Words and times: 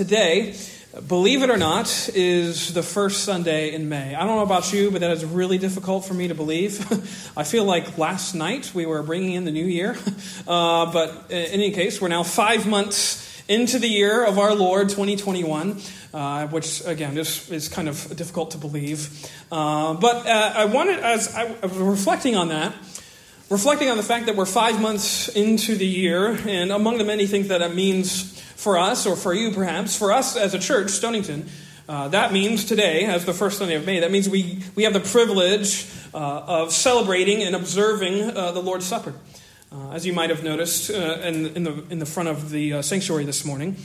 today, 0.00 0.56
believe 1.08 1.42
it 1.42 1.50
or 1.50 1.58
not, 1.58 2.08
is 2.14 2.72
the 2.72 2.82
first 2.82 3.22
Sunday 3.22 3.74
in 3.74 3.90
May. 3.90 4.14
I 4.14 4.20
don't 4.20 4.36
know 4.36 4.42
about 4.42 4.72
you, 4.72 4.90
but 4.90 5.02
that 5.02 5.10
is 5.10 5.26
really 5.26 5.58
difficult 5.58 6.06
for 6.06 6.14
me 6.14 6.28
to 6.28 6.34
believe. 6.34 6.80
I 7.36 7.44
feel 7.44 7.64
like 7.64 7.98
last 7.98 8.34
night 8.34 8.72
we 8.74 8.86
were 8.86 9.02
bringing 9.02 9.34
in 9.34 9.44
the 9.44 9.50
new 9.50 9.66
year. 9.66 9.98
Uh, 10.48 10.90
but 10.90 11.30
in 11.30 11.60
any 11.60 11.70
case, 11.70 12.00
we're 12.00 12.08
now 12.08 12.22
five 12.22 12.66
months 12.66 13.44
into 13.46 13.78
the 13.78 13.86
year 13.86 14.24
of 14.24 14.38
our 14.38 14.54
Lord 14.54 14.88
2021. 14.88 15.78
Uh, 16.12 16.48
which 16.48 16.84
again 16.86 17.16
is, 17.16 17.48
is 17.50 17.68
kind 17.68 17.88
of 17.88 18.16
difficult 18.16 18.52
to 18.52 18.58
believe. 18.58 19.30
Uh, 19.52 19.94
but 19.94 20.26
uh, 20.26 20.52
I 20.56 20.64
wanted, 20.64 20.98
as 21.00 21.32
I 21.36 21.44
was 21.44 21.76
reflecting 21.76 22.34
on 22.34 22.48
that, 22.48 22.74
reflecting 23.50 23.90
on 23.90 23.96
the 23.96 24.02
fact 24.02 24.26
that 24.26 24.34
we're 24.34 24.46
five 24.46 24.80
months 24.80 25.28
into 25.28 25.76
the 25.76 25.86
year, 25.86 26.38
and 26.46 26.72
among 26.72 26.98
the 26.98 27.04
many 27.04 27.26
things 27.26 27.48
that 27.48 27.60
it 27.62 27.74
means 27.74 28.29
for 28.60 28.76
us, 28.76 29.06
or 29.06 29.16
for 29.16 29.32
you 29.32 29.50
perhaps, 29.52 29.96
for 29.96 30.12
us 30.12 30.36
as 30.36 30.52
a 30.52 30.58
church, 30.58 30.90
Stonington, 30.90 31.48
uh, 31.88 32.08
that 32.08 32.30
means 32.30 32.66
today, 32.66 33.06
as 33.06 33.24
the 33.24 33.32
first 33.32 33.58
Sunday 33.58 33.74
of 33.74 33.86
May, 33.86 34.00
that 34.00 34.12
means 34.12 34.28
we, 34.28 34.62
we 34.74 34.82
have 34.82 34.92
the 34.92 35.00
privilege 35.00 35.90
uh, 36.12 36.18
of 36.18 36.70
celebrating 36.70 37.42
and 37.42 37.56
observing 37.56 38.36
uh, 38.36 38.52
the 38.52 38.60
Lord's 38.60 38.84
Supper. 38.84 39.14
Uh, 39.72 39.92
as 39.92 40.04
you 40.04 40.12
might 40.12 40.28
have 40.28 40.44
noticed 40.44 40.90
uh, 40.90 41.20
in, 41.22 41.46
in, 41.56 41.64
the, 41.64 41.84
in 41.90 41.98
the 42.00 42.06
front 42.06 42.28
of 42.28 42.50
the 42.50 42.74
uh, 42.74 42.82
sanctuary 42.82 43.24
this 43.24 43.46
morning. 43.46 43.76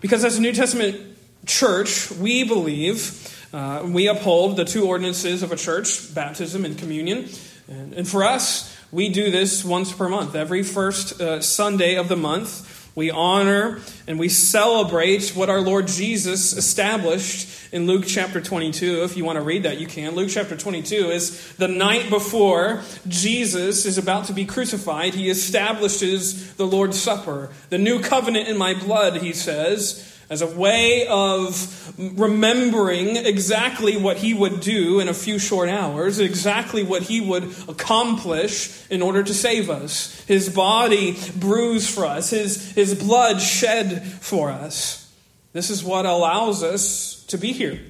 Because 0.00 0.24
as 0.24 0.38
a 0.38 0.40
New 0.40 0.52
Testament 0.52 0.96
church, 1.44 2.10
we 2.12 2.44
believe, 2.44 3.36
we 3.84 4.06
uphold 4.06 4.56
the 4.56 4.64
two 4.64 4.86
ordinances 4.86 5.42
of 5.42 5.50
a 5.50 5.56
church 5.56 6.14
baptism 6.14 6.64
and 6.64 6.78
communion. 6.78 7.28
And, 7.68 7.94
and 7.94 8.08
for 8.08 8.22
us, 8.22 8.74
we 8.92 9.08
do 9.08 9.30
this 9.30 9.64
once 9.64 9.92
per 9.92 10.08
month. 10.08 10.34
Every 10.34 10.62
first 10.62 11.20
Sunday 11.42 11.96
of 11.96 12.08
the 12.08 12.16
month, 12.16 12.73
we 12.94 13.10
honor 13.10 13.80
and 14.06 14.18
we 14.18 14.28
celebrate 14.28 15.30
what 15.30 15.50
our 15.50 15.60
Lord 15.60 15.88
Jesus 15.88 16.52
established 16.52 17.72
in 17.72 17.86
Luke 17.88 18.04
chapter 18.06 18.40
22. 18.40 19.02
If 19.02 19.16
you 19.16 19.24
want 19.24 19.36
to 19.36 19.42
read 19.42 19.64
that, 19.64 19.80
you 19.80 19.86
can. 19.88 20.14
Luke 20.14 20.30
chapter 20.30 20.56
22 20.56 21.10
is 21.10 21.54
the 21.56 21.66
night 21.66 22.08
before 22.08 22.82
Jesus 23.08 23.84
is 23.84 23.98
about 23.98 24.26
to 24.26 24.32
be 24.32 24.44
crucified. 24.44 25.14
He 25.14 25.28
establishes 25.28 26.54
the 26.54 26.66
Lord's 26.66 27.00
Supper. 27.00 27.50
The 27.70 27.78
new 27.78 28.00
covenant 28.00 28.46
in 28.46 28.56
my 28.56 28.74
blood, 28.74 29.16
he 29.16 29.32
says 29.32 30.13
as 30.30 30.42
a 30.42 30.46
way 30.46 31.06
of 31.08 31.94
remembering 31.98 33.16
exactly 33.16 33.96
what 33.96 34.16
he 34.16 34.34
would 34.34 34.60
do 34.60 35.00
in 35.00 35.08
a 35.08 35.14
few 35.14 35.38
short 35.38 35.68
hours, 35.68 36.18
exactly 36.18 36.82
what 36.82 37.02
he 37.02 37.20
would 37.20 37.44
accomplish 37.68 38.88
in 38.90 39.02
order 39.02 39.22
to 39.22 39.34
save 39.34 39.70
us. 39.70 40.20
His 40.26 40.48
body 40.48 41.18
bruised 41.36 41.90
for 41.90 42.06
us, 42.06 42.30
his, 42.30 42.72
his 42.72 42.94
blood 42.94 43.40
shed 43.40 44.02
for 44.04 44.50
us. 44.50 45.12
This 45.52 45.70
is 45.70 45.84
what 45.84 46.06
allows 46.06 46.62
us 46.62 47.24
to 47.26 47.38
be 47.38 47.52
here. 47.52 47.80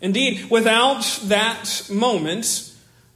Indeed, 0.00 0.50
without 0.50 1.02
that 1.24 1.88
moment, 1.90 2.67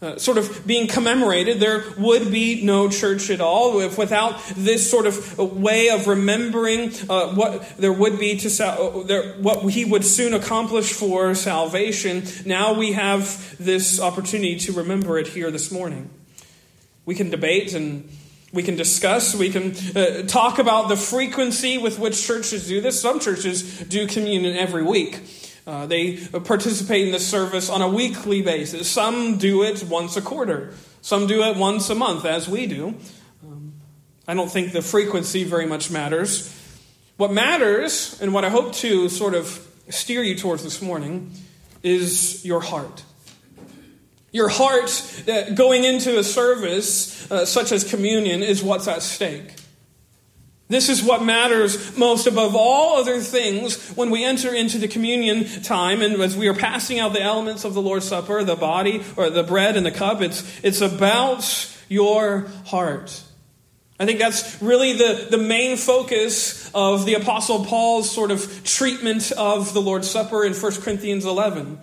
uh, 0.03 0.19
sort 0.19 0.37
of 0.37 0.67
being 0.67 0.89
commemorated, 0.89 1.61
there 1.61 1.85
would 1.97 2.33
be 2.33 2.65
no 2.65 2.89
church 2.89 3.31
at 3.31 3.41
all. 3.41 3.81
If 3.81 3.97
without 3.97 4.43
this 4.57 4.91
sort 4.91 5.07
of 5.07 5.39
way 5.39 5.91
of 5.91 6.09
remembering 6.09 6.93
uh, 7.09 7.33
what 7.35 7.77
there 7.79 7.93
would 7.93 8.19
be 8.19 8.37
to 8.39 8.51
sal- 8.51 9.05
there, 9.05 9.35
what 9.35 9.63
he 9.73 9.85
would 9.85 10.05
soon 10.05 10.35
accomplish 10.35 10.93
for 10.93 11.37
salvation, 11.37 12.25
now 12.45 12.73
we 12.73 12.93
have 12.93 13.57
this 13.59 14.01
opportunity 14.01 14.57
to 14.57 14.73
remember 14.73 15.19
it 15.19 15.29
here 15.29 15.53
this 15.53 15.71
morning. 15.71 16.11
We 17.07 17.15
can 17.15 17.31
debate 17.31 17.73
and 17.73 18.09
we 18.53 18.65
can 18.65 18.75
discuss, 18.75 19.37
we 19.37 19.51
can 19.51 19.75
uh, 19.97 20.27
talk 20.27 20.59
about 20.59 20.89
the 20.89 20.97
frequency 20.97 21.79
with 21.79 22.01
which 22.01 22.21
churches 22.27 22.67
do 22.67 22.81
this. 22.81 23.01
Some 23.01 23.21
churches 23.21 23.79
do 23.81 24.07
communion 24.07 24.57
every 24.57 24.83
week. 24.83 25.21
Uh, 25.67 25.87
they 25.87 26.17
participate 26.17 27.07
in 27.07 27.13
the 27.13 27.21
service 27.21 27.71
on 27.71 27.83
a 27.83 27.89
weekly 27.89 28.43
basis. 28.43 28.91
Some 28.91 29.39
do 29.39 29.63
it 29.63 29.85
once 29.85 30.17
a 30.17 30.23
quarter. 30.23 30.75
Some 31.03 31.27
do 31.27 31.43
it 31.45 31.57
once 31.57 31.89
a 31.89 31.95
month, 31.95 32.25
as 32.25 32.49
we 32.49 32.67
do. 32.67 32.95
Um, 33.45 33.75
I 34.27 34.35
don't 34.35 34.51
think 34.51 34.73
the 34.73 34.83
frequency 34.83 35.45
very 35.45 35.67
much 35.67 35.91
matters. 35.91 36.53
What 37.17 37.33
matters, 37.33 38.21
and 38.21 38.35
what 38.35 38.45
I 38.45 38.49
hope 38.49 38.73
to 38.77 39.09
sort 39.09 39.35
of 39.35 39.65
steer 39.89 40.23
you 40.23 40.37
towards 40.37 40.65
this 40.65 40.83
morning, 40.83 41.31
is 41.83 42.45
your 42.45 42.61
heart. 42.61 43.05
Your 44.33 44.49
heart 44.49 45.25
uh, 45.29 45.51
going 45.51 45.85
into 45.85 46.19
a 46.19 46.25
service 46.25 47.31
uh, 47.31 47.45
such 47.45 47.71
as 47.71 47.85
communion 47.85 48.43
is 48.43 48.63
what's 48.63 48.89
at 48.89 49.03
stake. 49.03 49.55
This 50.69 50.89
is 50.89 51.03
what 51.03 51.23
matters 51.23 51.99
most 51.99 52.27
above 52.27 52.55
all 52.55 52.97
other 52.97 53.21
things 53.21 53.91
when 53.91 54.11
we 54.11 54.25
enter 54.25 54.55
into 54.55 54.79
the 54.79 54.89
communion 54.89 55.45
time 55.63 56.01
and 56.01 56.21
as 56.23 56.37
we 56.37 56.49
are 56.49 56.55
passing 56.55 56.99
out 56.99 57.13
the 57.13 57.21
elements 57.21 57.65
of 57.65 57.75
the 57.75 57.83
Lord's 57.83 58.09
Supper, 58.09 58.43
the 58.43 58.57
body 58.57 59.05
or 59.17 59.29
the 59.29 59.43
bread 59.43 59.77
and 59.77 59.85
the 59.85 59.91
cup. 59.91 60.23
It's, 60.23 60.43
it's 60.63 60.81
about 60.81 61.45
your 61.89 62.49
heart. 62.67 63.23
I 64.01 64.07
think 64.07 64.19
that's 64.19 64.61
really 64.63 64.95
the, 64.95 65.29
the 65.31 65.39
main 65.39 65.77
focus 65.77 66.71
of 66.75 67.05
the 67.05 67.15
Apostle 67.15 67.65
Paul's 67.65 68.11
sort 68.11 68.31
of 68.31 68.65
treatment 68.65 69.31
of 69.33 69.75
the 69.75 69.81
Lord's 69.81 70.11
Supper 70.11 70.45
in 70.45 70.55
1 70.55 70.73
Corinthians 70.81 71.25
11. 71.25 71.79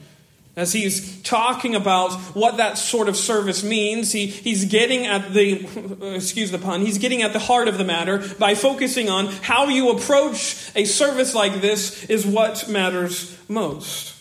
As 0.55 0.73
he's 0.73 1.21
talking 1.21 1.73
about 1.73 2.11
what 2.35 2.57
that 2.57 2.77
sort 2.77 3.07
of 3.07 3.15
service 3.15 3.63
means, 3.63 4.11
he, 4.11 4.27
he's 4.27 4.65
getting 4.65 5.05
at 5.05 5.33
the, 5.33 6.15
excuse 6.15 6.51
the 6.51 6.57
pun, 6.57 6.81
he's 6.81 6.97
getting 6.97 7.21
at 7.21 7.33
the 7.33 7.39
heart 7.39 7.67
of 7.67 7.77
the 7.77 7.83
matter 7.83 8.23
by 8.39 8.55
focusing 8.55 9.09
on 9.09 9.27
how 9.27 9.67
you 9.67 9.91
approach 9.91 10.71
a 10.75 10.85
service 10.85 11.33
like 11.33 11.61
this 11.61 12.03
is 12.05 12.25
what 12.25 12.67
matters 12.67 13.37
most. 13.47 14.15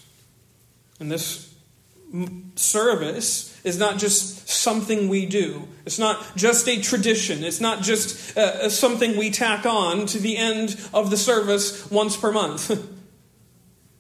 And 1.01 1.11
this 1.11 1.53
service 2.57 3.61
is 3.65 3.79
not 3.79 3.99
just 3.99 4.49
something 4.49 5.09
we 5.09 5.27
do. 5.27 5.69
It's 5.85 5.99
not 5.99 6.37
just 6.37 6.69
a 6.69 6.81
tradition. 6.81 7.45
It's 7.45 7.61
not 7.61 7.83
just 7.83 8.37
uh, 8.37 8.71
something 8.71 9.17
we 9.17 9.31
tack 9.31 9.67
on 9.67 10.07
to 10.07 10.19
the 10.19 10.37
end 10.37 10.77
of 10.95 11.11
the 11.11 11.17
service 11.17 11.91
once 11.91 12.17
per 12.17 12.33
month. 12.33 12.95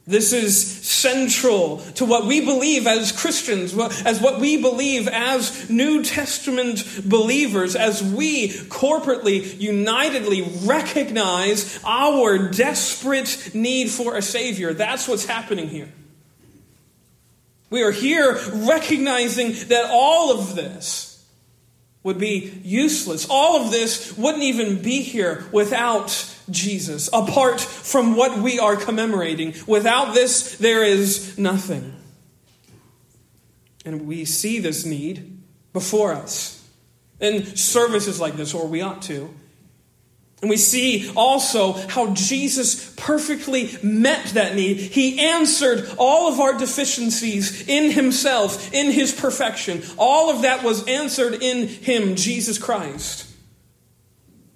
This 0.09 0.33
is 0.33 0.67
central 0.67 1.81
to 1.97 2.07
what 2.07 2.25
we 2.25 2.41
believe 2.41 2.87
as 2.87 3.13
Christians, 3.13 3.77
as 4.07 4.23
what 4.23 4.41
we 4.41 4.57
believe 4.57 5.07
as 5.07 5.69
New 5.69 6.03
Testament 6.03 6.83
believers, 7.05 7.77
as 7.77 8.03
we 8.03 8.49
corporately, 8.49 9.61
unitedly 9.61 10.51
recognize 10.65 11.79
our 11.85 12.39
desperate 12.49 13.51
need 13.53 13.91
for 13.91 14.17
a 14.17 14.23
Savior. 14.23 14.73
That's 14.73 15.07
what's 15.07 15.27
happening 15.27 15.69
here. 15.69 15.93
We 17.69 17.83
are 17.83 17.93
here 17.93 18.33
recognizing 18.51 19.53
that 19.69 19.91
all 19.91 20.33
of 20.33 20.55
this 20.57 21.08
would 22.03 22.19
be 22.19 22.61
useless. 22.65 23.27
All 23.29 23.63
of 23.63 23.71
this 23.71 24.17
wouldn't 24.17 24.45
even 24.45 24.83
be 24.83 25.03
here 25.03 25.45
without 25.53 26.35
Jesus, 26.51 27.09
apart 27.13 27.61
from 27.61 28.17
what 28.17 28.39
we 28.39 28.59
are 28.59 28.77
commemorating. 28.77 29.55
Without 29.67 30.15
this, 30.15 30.57
there 30.57 30.85
is 30.85 31.39
nothing. 31.39 31.95
And 33.85 34.07
we 34.07 34.25
see 34.25 34.59
this 34.59 34.85
need 34.85 35.41
before 35.73 36.13
us 36.13 36.67
in 37.21 37.45
services 37.57 38.21
like 38.21 38.35
this, 38.35 38.55
or 38.55 38.67
we 38.67 38.81
ought 38.81 39.03
to. 39.03 39.35
And 40.41 40.49
we 40.49 40.57
see 40.57 41.11
also 41.17 41.73
how 41.73 42.15
Jesus 42.15 42.95
perfectly 42.97 43.77
met 43.83 44.27
that 44.35 44.55
need. 44.55 44.77
He 44.77 45.19
answered 45.19 45.91
all 45.99 46.33
of 46.33 46.39
our 46.39 46.57
deficiencies 46.57 47.67
in 47.69 47.91
himself, 47.91 48.73
in 48.73 48.93
his 48.93 49.13
perfection. 49.13 49.83
All 49.99 50.31
of 50.31 50.43
that 50.43 50.63
was 50.63 50.87
answered 50.87 51.43
in 51.43 51.67
him, 51.67 52.15
Jesus 52.15 52.57
Christ. 52.57 53.27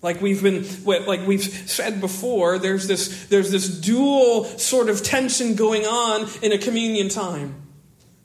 Like 0.02 0.20
we've 0.20 0.42
been, 0.42 0.64
like 0.84 1.26
we've 1.26 1.42
said 1.42 2.00
before, 2.00 2.58
there's 2.58 2.86
this, 2.86 3.26
there's 3.26 3.50
this 3.50 3.68
dual 3.68 4.44
sort 4.44 4.88
of 4.88 5.02
tension 5.02 5.54
going 5.54 5.84
on 5.84 6.28
in 6.42 6.52
a 6.52 6.58
communion 6.58 7.08
time. 7.08 7.61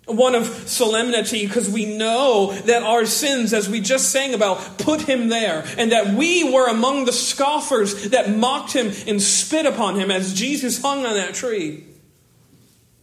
One 0.07 0.36
of 0.36 0.45
solemnity 0.68 1.45
because 1.45 1.69
we 1.69 1.98
know 1.98 2.54
that 2.54 2.81
our 2.81 3.06
sins, 3.06 3.54
as 3.54 3.69
we 3.69 3.81
just 3.81 4.09
sang 4.09 4.33
about, 4.33 4.77
put 4.77 5.01
him 5.01 5.27
there, 5.27 5.65
and 5.77 5.92
that 5.92 6.15
we 6.15 6.50
were 6.50 6.68
among 6.68 7.06
the 7.06 7.12
scoffers 7.12 8.09
that 8.09 8.30
mocked 8.30 8.74
him 8.74 8.92
and 9.06 9.21
spit 9.21 9.65
upon 9.65 10.00
him 10.00 10.09
as 10.09 10.33
Jesus 10.33 10.81
hung 10.81 11.06
on 11.06 11.15
that 11.15 11.33
tree. 11.33 11.83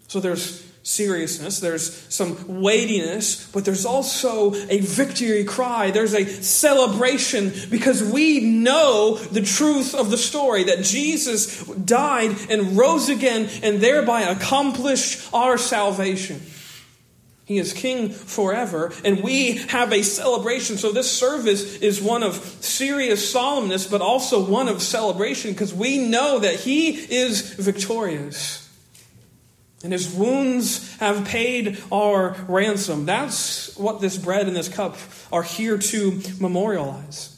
So 0.09 0.21
there's 0.21 0.65
seriousness, 0.85 1.61
there's 1.61 2.07
some 2.15 2.61
weightiness, 2.61 3.51
but 3.53 3.65
there's 3.65 3.87
also 3.87 4.55
a 4.55 4.81
victory 4.81 5.43
cry. 5.43 5.91
There's 5.91 6.15
a 6.15 6.27
celebration 6.27 7.53
because 7.71 8.03
we 8.03 8.41
know 8.41 9.17
the 9.17 9.41
truth 9.41 9.95
of 9.95 10.11
the 10.11 10.19
story 10.19 10.65
that 10.65 10.85
Jesus 10.85 11.65
died 11.65 12.37
and 12.51 12.77
rose 12.77 13.09
again 13.09 13.49
and 13.63 13.81
thereby 13.81 14.23
accomplished 14.23 15.27
our 15.33 15.57
salvation. 15.57 16.43
He 17.47 17.59
is 17.59 17.75
king 17.75 18.09
forever, 18.09 18.93
and 19.05 19.23
we 19.23 19.59
have 19.69 19.93
a 19.93 20.03
celebration. 20.03 20.79
So, 20.79 20.93
this 20.93 21.11
service 21.11 21.77
is 21.77 22.01
one 22.01 22.23
of 22.23 22.37
serious 22.37 23.35
solemnness, 23.35 23.91
but 23.91 24.01
also 24.01 24.43
one 24.43 24.69
of 24.69 24.81
celebration 24.81 25.53
because 25.53 25.75
we 25.75 25.99
know 25.99 26.39
that 26.39 26.61
he 26.61 26.91
is 26.91 27.53
victorious. 27.55 28.63
And 29.83 29.93
his 29.93 30.15
wounds 30.15 30.97
have 30.97 31.27
paid 31.27 31.79
our 31.93 32.35
ransom. 32.49 33.05
That's 33.05 33.77
what 33.77 34.01
this 34.01 34.17
bread 34.17 34.47
and 34.47 34.57
this 34.57 34.71
cup 34.71 34.97
are 35.31 35.43
here 35.43 35.77
to 35.77 36.23
memorialize. 36.41 37.34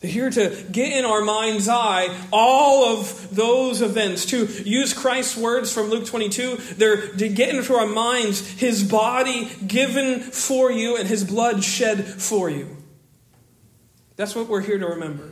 Here 0.00 0.30
to 0.30 0.64
get 0.70 0.96
in 0.96 1.04
our 1.04 1.22
mind's 1.22 1.68
eye 1.68 2.16
all 2.32 2.84
of 2.84 3.34
those 3.34 3.82
events. 3.82 4.26
To 4.26 4.46
use 4.46 4.94
Christ's 4.94 5.36
words 5.36 5.72
from 5.72 5.90
Luke 5.90 6.06
22, 6.06 6.56
they're 6.76 7.08
to 7.16 7.28
get 7.28 7.54
into 7.54 7.74
our 7.74 7.86
minds 7.86 8.48
his 8.48 8.84
body 8.88 9.50
given 9.66 10.20
for 10.20 10.70
you 10.70 10.96
and 10.96 11.08
his 11.08 11.24
blood 11.24 11.64
shed 11.64 12.04
for 12.04 12.48
you. 12.48 12.76
That's 14.14 14.36
what 14.36 14.46
we're 14.46 14.60
here 14.60 14.78
to 14.78 14.86
remember. 14.86 15.30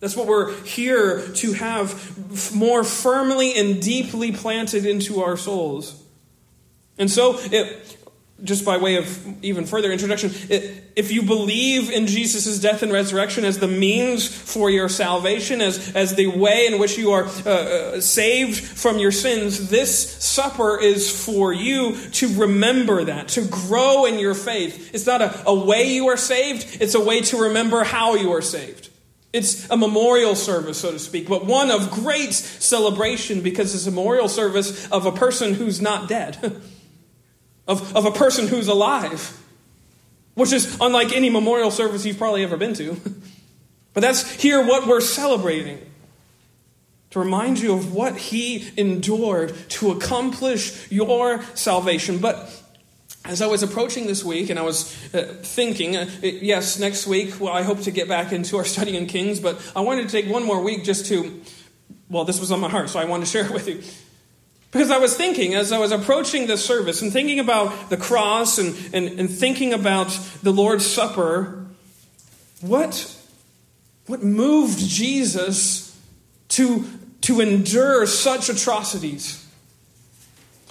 That's 0.00 0.16
what 0.16 0.26
we're 0.26 0.52
here 0.64 1.26
to 1.36 1.52
have 1.52 2.54
more 2.54 2.84
firmly 2.84 3.54
and 3.54 3.80
deeply 3.80 4.32
planted 4.32 4.84
into 4.84 5.22
our 5.22 5.36
souls. 5.38 6.02
And 6.98 7.10
so, 7.10 7.36
it, 7.38 7.96
just 8.44 8.64
by 8.64 8.76
way 8.76 8.96
of 8.96 9.44
even 9.44 9.66
further 9.66 9.92
introduction, 9.92 10.30
if 10.96 11.12
you 11.12 11.22
believe 11.22 11.90
in 11.90 12.06
Jesus' 12.06 12.58
death 12.58 12.82
and 12.82 12.92
resurrection 12.92 13.44
as 13.44 13.58
the 13.58 13.68
means 13.68 14.26
for 14.26 14.68
your 14.68 14.88
salvation, 14.88 15.60
as, 15.60 15.94
as 15.94 16.16
the 16.16 16.26
way 16.26 16.66
in 16.66 16.80
which 16.80 16.98
you 16.98 17.12
are 17.12 17.24
uh, 17.24 17.50
uh, 17.50 18.00
saved 18.00 18.58
from 18.58 18.98
your 18.98 19.12
sins, 19.12 19.68
this 19.70 20.22
supper 20.22 20.80
is 20.80 21.24
for 21.24 21.52
you 21.52 21.96
to 22.12 22.40
remember 22.40 23.04
that, 23.04 23.28
to 23.28 23.42
grow 23.42 24.06
in 24.06 24.18
your 24.18 24.34
faith. 24.34 24.92
It's 24.92 25.06
not 25.06 25.22
a, 25.22 25.48
a 25.48 25.54
way 25.54 25.94
you 25.94 26.08
are 26.08 26.16
saved, 26.16 26.78
it's 26.80 26.94
a 26.94 27.00
way 27.00 27.20
to 27.22 27.44
remember 27.44 27.84
how 27.84 28.16
you 28.16 28.32
are 28.32 28.42
saved. 28.42 28.88
It's 29.32 29.70
a 29.70 29.76
memorial 29.76 30.34
service, 30.34 30.78
so 30.78 30.90
to 30.90 30.98
speak, 30.98 31.26
but 31.26 31.46
one 31.46 31.70
of 31.70 31.90
great 31.90 32.34
celebration 32.34 33.40
because 33.40 33.74
it's 33.74 33.86
a 33.86 33.90
memorial 33.90 34.28
service 34.28 34.90
of 34.90 35.06
a 35.06 35.12
person 35.12 35.54
who's 35.54 35.80
not 35.80 36.08
dead. 36.08 36.60
of, 37.66 37.94
of 37.96 38.04
a 38.04 38.10
person 38.10 38.48
who's 38.48 38.68
alive, 38.68 39.38
which 40.34 40.52
is 40.52 40.76
unlike 40.80 41.12
any 41.12 41.30
memorial 41.30 41.70
service 41.70 42.04
you've 42.04 42.18
probably 42.18 42.42
ever 42.42 42.56
been 42.56 42.74
to. 42.74 43.00
but 43.94 44.00
that's 44.00 44.30
here 44.34 44.64
what 44.64 44.86
we're 44.86 45.00
celebrating 45.00 45.78
to 47.10 47.18
remind 47.18 47.60
you 47.60 47.74
of 47.74 47.92
what 47.92 48.16
he 48.16 48.70
endured 48.76 49.54
to 49.68 49.90
accomplish 49.90 50.90
your 50.90 51.42
salvation. 51.54 52.18
But 52.18 52.50
as 53.24 53.42
I 53.42 53.46
was 53.46 53.62
approaching 53.62 54.06
this 54.06 54.24
week 54.24 54.48
and 54.48 54.58
I 54.58 54.62
was 54.62 54.92
uh, 55.14 55.22
thinking, 55.42 55.96
uh, 55.96 56.08
yes, 56.22 56.78
next 56.78 57.06
week, 57.06 57.38
well, 57.38 57.52
I 57.52 57.62
hope 57.62 57.82
to 57.82 57.90
get 57.90 58.08
back 58.08 58.32
into 58.32 58.56
our 58.56 58.64
study 58.74 58.96
in 58.96 59.06
Kings, 59.06 59.40
but 59.40 59.60
I 59.76 59.80
wanted 59.80 60.08
to 60.08 60.10
take 60.10 60.32
one 60.32 60.44
more 60.44 60.62
week 60.62 60.84
just 60.84 61.06
to, 61.06 61.42
well, 62.08 62.24
this 62.24 62.40
was 62.40 62.50
on 62.50 62.60
my 62.60 62.70
heart, 62.70 62.88
so 62.88 62.98
I 62.98 63.04
wanted 63.04 63.26
to 63.26 63.30
share 63.30 63.44
it 63.44 63.52
with 63.52 63.68
you. 63.68 63.82
Because 64.72 64.90
I 64.90 64.96
was 64.96 65.14
thinking, 65.14 65.54
as 65.54 65.70
I 65.70 65.78
was 65.78 65.92
approaching 65.92 66.46
this 66.46 66.64
service 66.64 67.02
and 67.02 67.12
thinking 67.12 67.38
about 67.38 67.90
the 67.90 67.98
cross 67.98 68.56
and, 68.58 68.74
and, 68.94 69.20
and 69.20 69.30
thinking 69.30 69.74
about 69.74 70.18
the 70.42 70.50
Lord's 70.50 70.86
Supper, 70.86 71.66
what, 72.62 73.16
what 74.06 74.22
moved 74.22 74.78
Jesus 74.78 75.94
to, 76.48 76.86
to 77.20 77.40
endure 77.42 78.06
such 78.06 78.48
atrocities? 78.48 79.46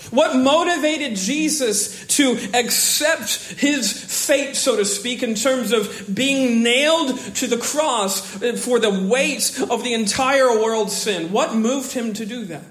What 0.09 0.35
motivated 0.35 1.15
Jesus 1.15 2.07
to 2.17 2.39
accept 2.55 3.59
his 3.59 3.93
fate, 4.25 4.55
so 4.55 4.77
to 4.77 4.83
speak, 4.83 5.21
in 5.21 5.35
terms 5.35 5.71
of 5.71 6.09
being 6.11 6.63
nailed 6.63 7.19
to 7.35 7.45
the 7.45 7.57
cross 7.57 8.19
for 8.65 8.79
the 8.79 9.07
weight 9.07 9.61
of 9.69 9.83
the 9.83 9.93
entire 9.93 10.59
world's 10.59 10.97
sin? 10.97 11.31
What 11.31 11.53
moved 11.53 11.91
him 11.91 12.13
to 12.13 12.25
do 12.25 12.45
that? 12.45 12.63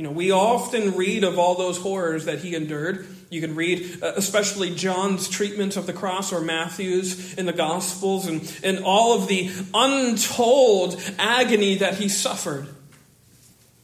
You 0.00 0.06
know, 0.06 0.12
we 0.12 0.30
often 0.30 0.96
read 0.96 1.24
of 1.24 1.38
all 1.38 1.56
those 1.56 1.76
horrors 1.76 2.24
that 2.24 2.38
he 2.38 2.54
endured. 2.54 3.06
You 3.28 3.42
can 3.42 3.54
read, 3.54 4.02
uh, 4.02 4.14
especially 4.16 4.74
John's 4.74 5.28
treatment 5.28 5.76
of 5.76 5.84
the 5.84 5.92
cross 5.92 6.32
or 6.32 6.40
Matthew's 6.40 7.34
in 7.34 7.44
the 7.44 7.52
Gospels 7.52 8.26
and, 8.26 8.50
and 8.64 8.82
all 8.82 9.12
of 9.12 9.28
the 9.28 9.50
untold 9.74 10.98
agony 11.18 11.76
that 11.76 11.98
he 11.98 12.08
suffered. 12.08 12.74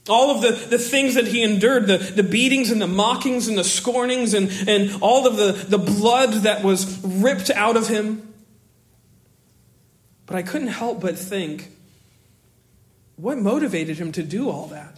All 0.09 0.31
of 0.31 0.41
the, 0.41 0.53
the 0.53 0.79
things 0.79 1.13
that 1.13 1.27
he 1.27 1.43
endured, 1.43 1.85
the, 1.85 1.99
the 1.99 2.23
beatings 2.23 2.71
and 2.71 2.81
the 2.81 2.87
mockings 2.87 3.47
and 3.47 3.55
the 3.55 3.63
scornings 3.63 4.33
and, 4.33 4.49
and 4.67 4.99
all 5.03 5.27
of 5.27 5.37
the, 5.37 5.51
the 5.51 5.77
blood 5.77 6.33
that 6.45 6.63
was 6.63 6.99
ripped 7.05 7.51
out 7.51 7.77
of 7.77 7.89
him. 7.89 8.33
But 10.25 10.37
I 10.37 10.41
couldn't 10.41 10.69
help 10.69 10.99
but 10.99 11.15
think 11.15 11.69
what 13.17 13.37
motivated 13.37 13.99
him 13.99 14.11
to 14.13 14.23
do 14.23 14.49
all 14.49 14.65
that? 14.69 14.97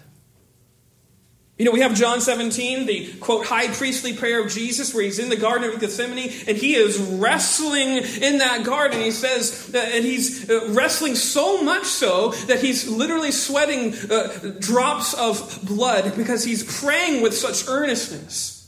You 1.59 1.65
know, 1.65 1.71
we 1.71 1.81
have 1.81 1.93
John 1.93 2.21
17, 2.21 2.85
the 2.85 3.13
quote, 3.19 3.45
high 3.45 3.67
priestly 3.67 4.13
prayer 4.13 4.41
of 4.41 4.49
Jesus, 4.49 4.93
where 4.93 5.03
he's 5.03 5.19
in 5.19 5.27
the 5.27 5.35
Garden 5.35 5.69
of 5.69 5.77
Gethsemane 5.77 6.31
and 6.47 6.57
he 6.57 6.73
is 6.73 6.97
wrestling 6.97 7.97
in 7.97 8.37
that 8.37 8.63
garden. 8.63 9.01
He 9.01 9.11
says, 9.11 9.69
uh, 9.75 9.77
and 9.77 10.05
he's 10.05 10.49
uh, 10.49 10.69
wrestling 10.69 11.15
so 11.15 11.61
much 11.61 11.83
so 11.83 12.29
that 12.47 12.61
he's 12.61 12.87
literally 12.87 13.31
sweating 13.31 13.93
uh, 14.09 14.53
drops 14.59 15.13
of 15.13 15.59
blood 15.63 16.15
because 16.15 16.45
he's 16.45 16.63
praying 16.79 17.21
with 17.21 17.35
such 17.35 17.67
earnestness. 17.67 18.58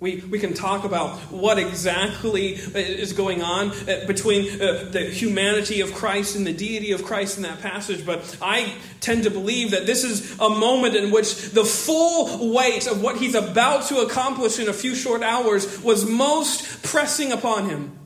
We, 0.00 0.16
we 0.30 0.38
can 0.38 0.54
talk 0.54 0.84
about 0.84 1.18
what 1.30 1.58
exactly 1.58 2.54
is 2.54 3.12
going 3.12 3.42
on 3.42 3.70
uh, 3.70 4.06
between 4.06 4.58
uh, 4.58 4.88
the 4.90 5.04
humanity 5.04 5.82
of 5.82 5.92
Christ 5.92 6.36
and 6.36 6.46
the 6.46 6.54
deity 6.54 6.92
of 6.92 7.04
Christ 7.04 7.36
in 7.36 7.42
that 7.42 7.60
passage, 7.60 8.06
but 8.06 8.38
I 8.40 8.72
tend 9.00 9.24
to 9.24 9.30
believe 9.30 9.72
that 9.72 9.84
this 9.84 10.02
is 10.02 10.40
a 10.40 10.48
moment 10.48 10.96
in 10.96 11.10
which 11.10 11.50
the 11.50 11.66
full 11.66 12.50
weight 12.54 12.86
of 12.86 13.02
what 13.02 13.18
he's 13.18 13.34
about 13.34 13.88
to 13.88 13.98
accomplish 13.98 14.58
in 14.58 14.70
a 14.70 14.72
few 14.72 14.94
short 14.94 15.22
hours 15.22 15.82
was 15.82 16.08
most 16.08 16.82
pressing 16.82 17.30
upon 17.30 17.68
him. 17.68 17.98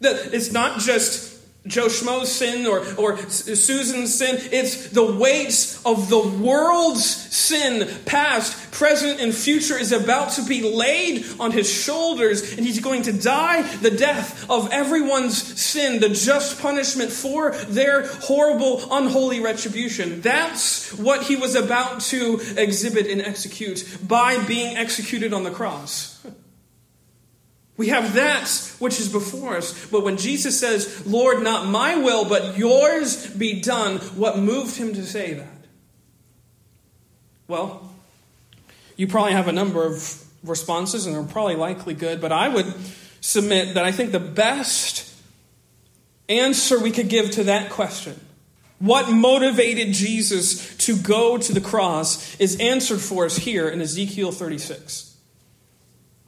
That 0.00 0.34
it's 0.34 0.52
not 0.52 0.80
just 0.80 1.35
Joe 1.66 1.86
Schmo's 1.86 2.30
sin 2.30 2.66
or, 2.66 2.84
or 2.96 3.18
Susan's 3.28 4.14
sin. 4.14 4.38
It's 4.52 4.88
the 4.88 5.04
weights 5.04 5.84
of 5.84 6.08
the 6.08 6.18
world's 6.18 7.04
sin, 7.04 7.88
past, 8.04 8.72
present, 8.72 9.20
and 9.20 9.34
future, 9.34 9.76
is 9.76 9.92
about 9.92 10.32
to 10.32 10.42
be 10.42 10.62
laid 10.62 11.24
on 11.38 11.52
his 11.52 11.70
shoulders, 11.70 12.56
and 12.56 12.66
he's 12.66 12.80
going 12.80 13.02
to 13.02 13.12
die 13.12 13.62
the 13.78 13.90
death 13.90 14.48
of 14.50 14.70
everyone's 14.72 15.60
sin, 15.60 16.00
the 16.00 16.08
just 16.08 16.60
punishment 16.60 17.10
for 17.10 17.52
their 17.52 18.06
horrible, 18.06 18.82
unholy 18.90 19.40
retribution. 19.40 20.20
That's 20.20 20.92
what 20.94 21.22
he 21.22 21.36
was 21.36 21.54
about 21.54 22.00
to 22.02 22.40
exhibit 22.56 23.06
and 23.06 23.20
execute 23.20 23.86
by 24.06 24.42
being 24.44 24.76
executed 24.76 25.32
on 25.32 25.44
the 25.44 25.50
cross. 25.50 26.15
We 27.76 27.88
have 27.88 28.14
that 28.14 28.48
which 28.78 29.00
is 29.00 29.10
before 29.10 29.56
us. 29.56 29.86
But 29.88 30.02
when 30.02 30.16
Jesus 30.16 30.58
says, 30.58 31.06
Lord, 31.06 31.42
not 31.42 31.66
my 31.66 31.96
will, 31.96 32.24
but 32.24 32.56
yours 32.56 33.26
be 33.26 33.60
done, 33.60 33.98
what 34.16 34.38
moved 34.38 34.76
him 34.76 34.94
to 34.94 35.04
say 35.04 35.34
that? 35.34 35.48
Well, 37.48 37.90
you 38.96 39.06
probably 39.06 39.32
have 39.32 39.48
a 39.48 39.52
number 39.52 39.84
of 39.84 40.24
responses, 40.42 41.06
and 41.06 41.14
they're 41.14 41.22
probably 41.22 41.56
likely 41.56 41.94
good, 41.94 42.20
but 42.20 42.32
I 42.32 42.48
would 42.48 42.72
submit 43.20 43.74
that 43.74 43.84
I 43.84 43.92
think 43.92 44.12
the 44.12 44.20
best 44.20 45.12
answer 46.28 46.80
we 46.80 46.90
could 46.90 47.08
give 47.08 47.30
to 47.32 47.44
that 47.44 47.70
question, 47.70 48.18
what 48.78 49.10
motivated 49.10 49.92
Jesus 49.92 50.76
to 50.78 50.96
go 50.96 51.36
to 51.38 51.52
the 51.52 51.60
cross, 51.60 52.38
is 52.40 52.58
answered 52.58 53.00
for 53.00 53.26
us 53.26 53.36
here 53.36 53.68
in 53.68 53.80
Ezekiel 53.80 54.32
36. 54.32 55.16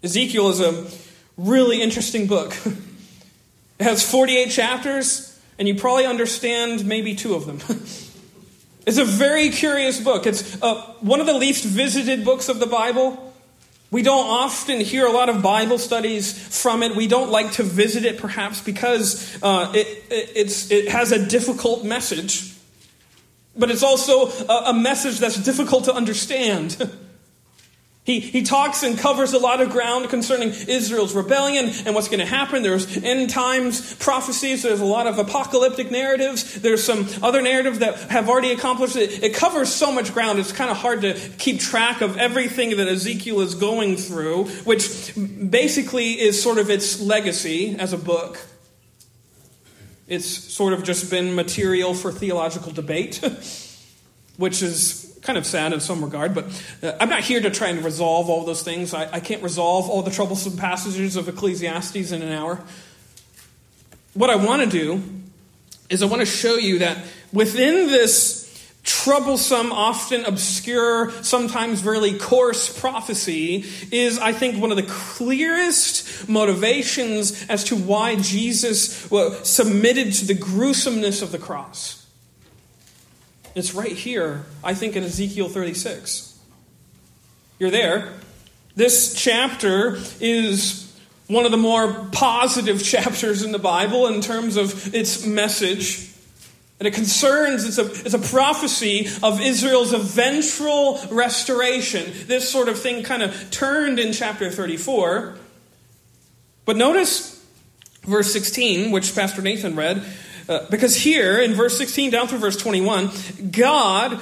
Ezekiel 0.03 0.49
is 0.51 0.61
a 0.61 1.08
really 1.39 1.81
interesting 1.81 2.27
book. 2.27 2.55
It 3.79 3.85
has 3.85 4.09
48 4.09 4.51
chapters, 4.51 5.39
and 5.57 5.69
you 5.69 5.77
probably 5.77 6.05
understand 6.05 6.85
maybe 6.85 7.15
two 7.15 7.35
of 7.35 7.47
them. 7.47 7.59
it's 8.87 8.99
a 8.99 9.05
very 9.05 9.51
curious 9.51 10.01
book. 10.01 10.27
It's 10.27 10.61
uh, 10.61 10.83
one 11.01 11.21
of 11.21 11.27
the 11.27 11.35
least 11.35 11.65
visited 11.65 12.25
books 12.25 12.49
of 12.49 12.59
the 12.59 12.67
Bible. 12.67 13.33
We 13.93 14.03
don't 14.03 14.27
often 14.27 14.81
hear 14.81 15.07
a 15.07 15.13
lot 15.13 15.29
of 15.29 15.43
Bible 15.43 15.79
studies 15.79 16.33
from 16.61 16.83
it. 16.83 16.97
We 16.97 17.07
don't 17.07 17.31
like 17.31 17.53
to 17.53 17.63
visit 17.63 18.05
it, 18.05 18.19
perhaps, 18.19 18.61
because 18.61 19.39
uh, 19.43 19.73
it, 19.75 19.87
it, 20.11 20.73
it 20.73 20.89
has 20.89 21.13
a 21.13 21.25
difficult 21.25 21.85
message. 21.85 22.55
But 23.57 23.71
it's 23.71 23.85
also 23.85 24.29
a, 24.47 24.71
a 24.71 24.75
message 24.75 25.21
that's 25.21 25.43
difficult 25.43 25.85
to 25.85 25.95
understand. 25.95 26.77
He, 28.09 28.21
he 28.21 28.43
talks 28.43 28.83
and 28.83 28.99
covers 28.99 29.35
a 29.35 29.39
lot 29.39 29.61
of 29.61 29.69
ground 29.69 30.09
concerning 30.09 30.49
Israel's 30.49 31.15
rebellion 31.15 31.67
and 31.85 31.95
what's 31.95 32.09
going 32.09 32.21
to 32.21 32.27
happen. 32.27 32.63
There's 32.63 32.97
end 33.05 33.29
times 33.29 33.97
prophecies. 33.97 34.63
There's 34.63 34.81
a 34.81 34.87
lot 34.87 35.07
of 35.07 35.19
apocalyptic 35.19 35.91
narratives. 35.91 36.59
There's 36.63 36.83
some 36.83 37.07
other 37.23 37.43
narratives 37.43 37.81
that 37.81 37.97
have 38.11 38.31
already 38.31 38.53
accomplished 38.53 38.97
it. 38.97 39.23
It 39.23 39.35
covers 39.35 39.71
so 39.71 39.93
much 39.93 40.15
ground. 40.15 40.39
It's 40.39 40.53
kind 40.53 40.71
of 40.71 40.79
hard 40.79 41.03
to 41.03 41.21
keep 41.37 41.61
track 41.61 42.01
of 42.01 42.17
everything 42.17 42.79
that 42.79 42.89
Ezekiel 42.89 43.43
is 43.43 43.55
going 43.55 43.99
through, 43.99 44.45
which 44.65 45.13
basically 45.15 46.19
is 46.19 46.43
sort 46.43 46.57
of 46.57 46.71
its 46.71 47.03
legacy 47.03 47.77
as 47.79 47.93
a 47.93 47.99
book. 47.99 48.41
It's 50.07 50.25
sort 50.27 50.73
of 50.73 50.83
just 50.83 51.11
been 51.11 51.35
material 51.35 51.93
for 51.93 52.11
theological 52.11 52.73
debate, 52.73 53.17
which 54.39 54.63
is 54.63 55.08
kind 55.29 55.37
of 55.37 55.45
sad 55.45 55.75
in 55.75 55.81
some 55.81 56.03
regard, 56.03 56.35
but 56.35 56.47
uh, 56.83 56.93
I'm 56.99 57.11
not 57.11 57.21
here 57.21 57.39
to 57.39 57.51
try 57.51 57.69
and 57.69 57.85
resolve 57.85 58.31
all 58.31 58.47
those 58.47 58.63
things. 58.63 58.95
I, 58.95 59.13
I 59.13 59.21
can't 59.21 59.43
resolve 59.43 59.91
all 59.91 60.01
the 60.01 60.11
troublesome 60.11 60.57
passages 60.57 61.17
of 61.17 61.29
Ecclesiastes 61.29 62.13
in 62.13 62.23
an 62.23 62.33
hour. 62.33 62.59
What 64.15 64.31
I 64.31 64.37
want 64.37 64.63
to 64.63 64.71
do 64.71 65.03
is 65.91 66.03
I 66.03 66.07
want 66.07 66.21
to 66.21 66.27
show 66.27 66.57
you 66.57 66.79
that 66.79 67.05
within 67.31 67.89
this 67.89 68.73
troublesome, 68.85 69.71
often 69.71 70.25
obscure, 70.25 71.11
sometimes 71.23 71.85
really 71.85 72.17
coarse 72.17 72.81
prophecy 72.81 73.67
is, 73.93 74.19
I 74.19 74.33
think, 74.33 74.59
one 74.59 74.71
of 74.71 74.79
the 74.79 74.83
clearest 74.85 76.27
motivations 76.27 77.47
as 77.51 77.65
to 77.65 77.77
why 77.77 78.17
Jesus 78.17 79.11
well, 79.11 79.33
submitted 79.45 80.15
to 80.15 80.25
the 80.25 80.33
gruesomeness 80.33 81.21
of 81.21 81.33
the 81.33 81.39
cross. 81.39 82.08
It's 83.55 83.75
right 83.75 83.93
here, 83.93 84.45
I 84.63 84.75
think, 84.75 84.97
in 84.97 85.05
Ezekiel 85.05 85.49
36. 85.49 86.39
You're 87.59 87.71
there. 87.71 88.13
This 88.77 89.15
chapter 89.15 89.99
is 90.21 90.97
one 91.27 91.45
of 91.45 91.51
the 91.51 91.57
more 91.57 92.09
positive 92.13 92.83
chapters 92.85 93.43
in 93.43 93.53
the 93.53 93.59
Bible 93.59 94.07
in 94.07 94.21
terms 94.21 94.57
of 94.57 94.95
its 94.95 95.27
message. 95.27 96.09
And 96.79 96.87
it 96.87 96.95
concerns, 96.95 97.65
it's 97.65 97.79
a, 97.79 97.91
it's 98.07 98.15
a 98.15 98.37
prophecy 98.37 99.09
of 99.23 99.41
Israel's 99.41 99.93
eventual 99.93 101.01
restoration. 101.11 102.13
This 102.27 102.49
sort 102.49 102.69
of 102.69 102.79
thing 102.79 103.03
kind 103.03 103.23
of 103.23 103.51
turned 103.51 103.99
in 103.99 104.13
chapter 104.13 104.49
34. 104.49 105.37
But 106.65 106.77
notice 106.77 107.45
verse 108.03 108.33
16, 108.33 108.93
which 108.93 109.13
Pastor 109.15 109.43
Nathan 109.43 109.75
read. 109.75 110.05
Uh, 110.49 110.67
because 110.71 110.97
here 110.97 111.39
in 111.39 111.53
verse 111.53 111.77
16 111.77 112.11
down 112.11 112.27
through 112.27 112.39
verse 112.39 112.57
21, 112.57 113.11
God, 113.51 114.19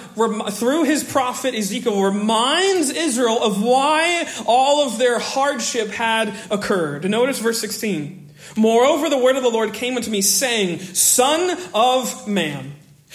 through 0.55 0.83
his 0.83 1.05
prophet 1.05 1.55
Ezekiel, 1.55 2.03
reminds 2.03 2.91
Israel 2.91 3.41
of 3.43 3.63
why 3.63 4.29
all 4.45 4.89
of 4.89 4.99
their 4.99 5.21
hardship 5.21 5.89
had 5.89 6.35
occurred. 6.51 7.09
Notice 7.09 7.39
verse 7.39 7.61
16. 7.61 8.31
Moreover, 8.57 9.09
the 9.09 9.19
word 9.19 9.37
of 9.37 9.45
the 9.45 9.51
Lord 9.51 9.73
came 9.73 9.97
unto 9.97 10.11
me, 10.11 10.21
saying, 10.21 10.81
Son 10.81 11.57
of 11.73 12.27
man. 12.27 12.73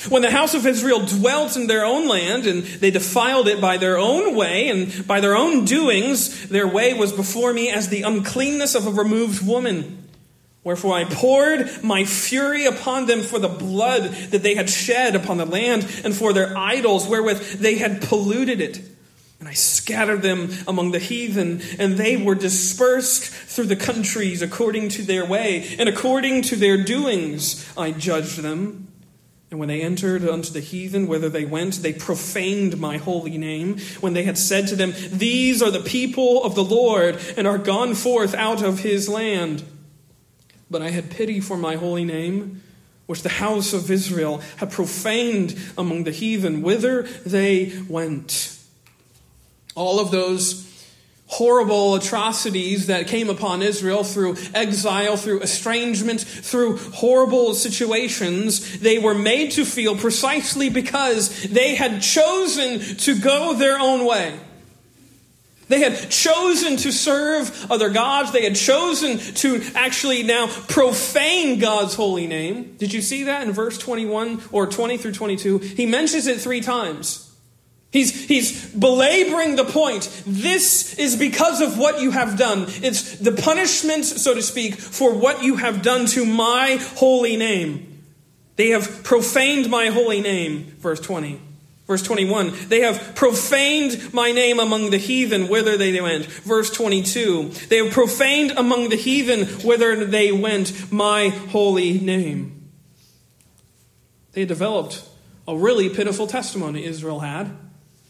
When 0.07 0.21
the 0.21 0.31
house 0.31 0.53
of 0.53 0.65
Israel 0.65 1.05
dwelt 1.05 1.57
in 1.57 1.67
their 1.67 1.85
own 1.85 2.07
land, 2.07 2.47
and 2.47 2.63
they 2.63 2.91
defiled 2.91 3.47
it 3.47 3.59
by 3.59 3.77
their 3.77 3.97
own 3.97 4.35
way 4.35 4.69
and 4.69 5.05
by 5.05 5.19
their 5.19 5.35
own 5.35 5.65
doings, 5.65 6.47
their 6.47 6.67
way 6.67 6.93
was 6.93 7.11
before 7.11 7.53
me 7.53 7.69
as 7.69 7.89
the 7.89 8.03
uncleanness 8.03 8.73
of 8.73 8.87
a 8.87 8.91
removed 8.91 9.45
woman. 9.45 10.00
Wherefore 10.63 10.93
I 10.93 11.05
poured 11.05 11.83
my 11.83 12.05
fury 12.05 12.65
upon 12.65 13.07
them 13.07 13.21
for 13.21 13.39
the 13.39 13.47
blood 13.47 14.03
that 14.29 14.43
they 14.43 14.53
had 14.53 14.69
shed 14.69 15.15
upon 15.15 15.37
the 15.37 15.45
land, 15.45 15.87
and 16.03 16.15
for 16.15 16.33
their 16.33 16.55
idols 16.55 17.07
wherewith 17.07 17.59
they 17.59 17.75
had 17.75 18.01
polluted 18.01 18.61
it. 18.61 18.81
And 19.39 19.49
I 19.49 19.53
scattered 19.53 20.21
them 20.21 20.51
among 20.67 20.91
the 20.91 20.99
heathen, 20.99 21.63
and 21.79 21.97
they 21.97 22.15
were 22.15 22.35
dispersed 22.35 23.23
through 23.23 23.65
the 23.65 23.75
countries 23.75 24.43
according 24.43 24.89
to 24.89 25.01
their 25.01 25.25
way, 25.25 25.75
and 25.79 25.89
according 25.89 26.43
to 26.43 26.55
their 26.55 26.77
doings 26.83 27.67
I 27.75 27.91
judged 27.91 28.37
them. 28.37 28.87
And 29.49 29.59
when 29.59 29.67
they 29.67 29.81
entered 29.81 30.23
unto 30.29 30.53
the 30.53 30.59
heathen, 30.59 31.07
whither 31.07 31.27
they 31.27 31.43
went, 31.43 31.81
they 31.81 31.91
profaned 31.91 32.79
my 32.79 32.97
holy 32.97 33.37
name. 33.39 33.79
When 33.99 34.13
they 34.13 34.23
had 34.23 34.37
said 34.37 34.67
to 34.67 34.75
them, 34.75 34.93
These 35.11 35.61
are 35.63 35.71
the 35.71 35.81
people 35.81 36.43
of 36.43 36.53
the 36.53 36.63
Lord, 36.63 37.19
and 37.35 37.47
are 37.47 37.57
gone 37.57 37.95
forth 37.95 38.35
out 38.35 38.63
of 38.63 38.79
his 38.79 39.09
land. 39.09 39.63
But 40.71 40.81
I 40.81 40.89
had 40.89 41.11
pity 41.11 41.41
for 41.41 41.57
my 41.57 41.75
holy 41.75 42.05
name, 42.05 42.63
which 43.05 43.23
the 43.23 43.29
house 43.29 43.73
of 43.73 43.91
Israel 43.91 44.41
had 44.55 44.71
profaned 44.71 45.55
among 45.77 46.05
the 46.05 46.11
heathen, 46.11 46.61
whither 46.61 47.03
they 47.25 47.77
went. 47.89 48.57
All 49.75 49.99
of 49.99 50.11
those 50.11 50.67
horrible 51.27 51.95
atrocities 51.95 52.87
that 52.87 53.07
came 53.07 53.29
upon 53.29 53.61
Israel 53.61 54.05
through 54.05 54.37
exile, 54.53 55.17
through 55.17 55.41
estrangement, 55.41 56.21
through 56.21 56.77
horrible 56.77 57.53
situations, 57.53 58.79
they 58.79 58.97
were 58.97 59.13
made 59.13 59.51
to 59.51 59.65
feel 59.65 59.97
precisely 59.97 60.69
because 60.69 61.43
they 61.43 61.75
had 61.75 62.01
chosen 62.01 62.79
to 62.97 63.19
go 63.19 63.53
their 63.53 63.77
own 63.77 64.05
way. 64.05 64.37
They 65.71 65.79
had 65.79 66.09
chosen 66.09 66.75
to 66.75 66.91
serve 66.91 67.71
other 67.71 67.89
gods. 67.89 68.33
They 68.33 68.43
had 68.43 68.57
chosen 68.57 69.19
to 69.35 69.61
actually 69.73 70.21
now 70.21 70.47
profane 70.47 71.59
God's 71.59 71.95
holy 71.95 72.27
name. 72.27 72.75
Did 72.77 72.93
you 72.93 73.01
see 73.01 73.23
that 73.23 73.47
in 73.47 73.53
verse 73.53 73.77
21 73.77 74.41
or 74.51 74.67
20 74.67 74.97
through 74.97 75.13
22? 75.13 75.59
He 75.59 75.85
mentions 75.85 76.27
it 76.27 76.41
three 76.41 76.59
times. 76.59 77.33
He's, 77.89 78.27
he's 78.27 78.69
belaboring 78.73 79.55
the 79.55 79.63
point. 79.63 80.23
This 80.25 80.99
is 80.99 81.15
because 81.15 81.61
of 81.61 81.77
what 81.77 82.01
you 82.01 82.11
have 82.11 82.37
done. 82.37 82.65
It's 82.67 83.19
the 83.19 83.31
punishment, 83.31 84.03
so 84.03 84.35
to 84.35 84.41
speak, 84.41 84.75
for 84.75 85.15
what 85.15 85.41
you 85.41 85.55
have 85.55 85.81
done 85.81 86.05
to 86.07 86.25
my 86.25 86.79
holy 86.95 87.37
name. 87.37 88.03
They 88.57 88.71
have 88.71 89.05
profaned 89.05 89.69
my 89.69 89.85
holy 89.85 90.19
name, 90.19 90.75
verse 90.79 90.99
20. 90.99 91.39
Verse 91.91 92.03
21, 92.03 92.53
they 92.69 92.79
have 92.79 93.15
profaned 93.15 94.13
my 94.13 94.31
name 94.31 94.61
among 94.61 94.91
the 94.91 94.97
heathen 94.97 95.49
whither 95.49 95.75
they 95.75 95.99
went. 95.99 96.25
Verse 96.25 96.69
22, 96.69 97.49
they 97.67 97.83
have 97.83 97.91
profaned 97.91 98.51
among 98.51 98.87
the 98.87 98.95
heathen 98.95 99.45
whither 99.65 100.05
they 100.05 100.31
went 100.31 100.89
my 100.89 101.27
holy 101.27 101.99
name. 101.99 102.71
They 104.31 104.45
developed 104.45 105.03
a 105.45 105.57
really 105.57 105.89
pitiful 105.89 106.27
testimony, 106.27 106.85
Israel 106.85 107.19
had. 107.19 107.57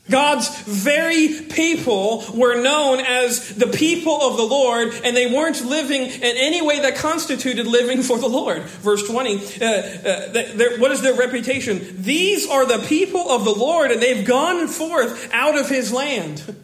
God's 0.10 0.50
very 0.64 1.46
people 1.50 2.26
were 2.34 2.62
known 2.62 3.00
as 3.00 3.56
the 3.56 3.68
people 3.68 4.20
of 4.22 4.36
the 4.36 4.44
Lord, 4.44 4.94
and 5.04 5.16
they 5.16 5.32
weren't 5.32 5.64
living 5.64 6.02
in 6.02 6.24
any 6.24 6.62
way 6.62 6.80
that 6.82 6.96
constituted 6.96 7.68
living 7.68 8.02
for 8.02 8.18
the 8.18 8.28
Lord. 8.28 8.64
Verse 8.64 9.08
20, 9.08 9.36
uh, 9.36 9.66
uh, 9.66 10.78
what 10.80 10.92
is 10.92 11.02
their 11.02 11.14
reputation? 11.14 12.02
These 12.02 12.50
are 12.50 12.66
the 12.66 12.84
people 12.88 13.30
of 13.30 13.46
the 13.46 13.54
Lord, 13.54 13.92
and 13.92 14.02
they've 14.02 14.26
gone 14.26 14.68
forth 14.68 15.32
out 15.34 15.58
of 15.58 15.70
his 15.70 15.94
land. 15.94 16.56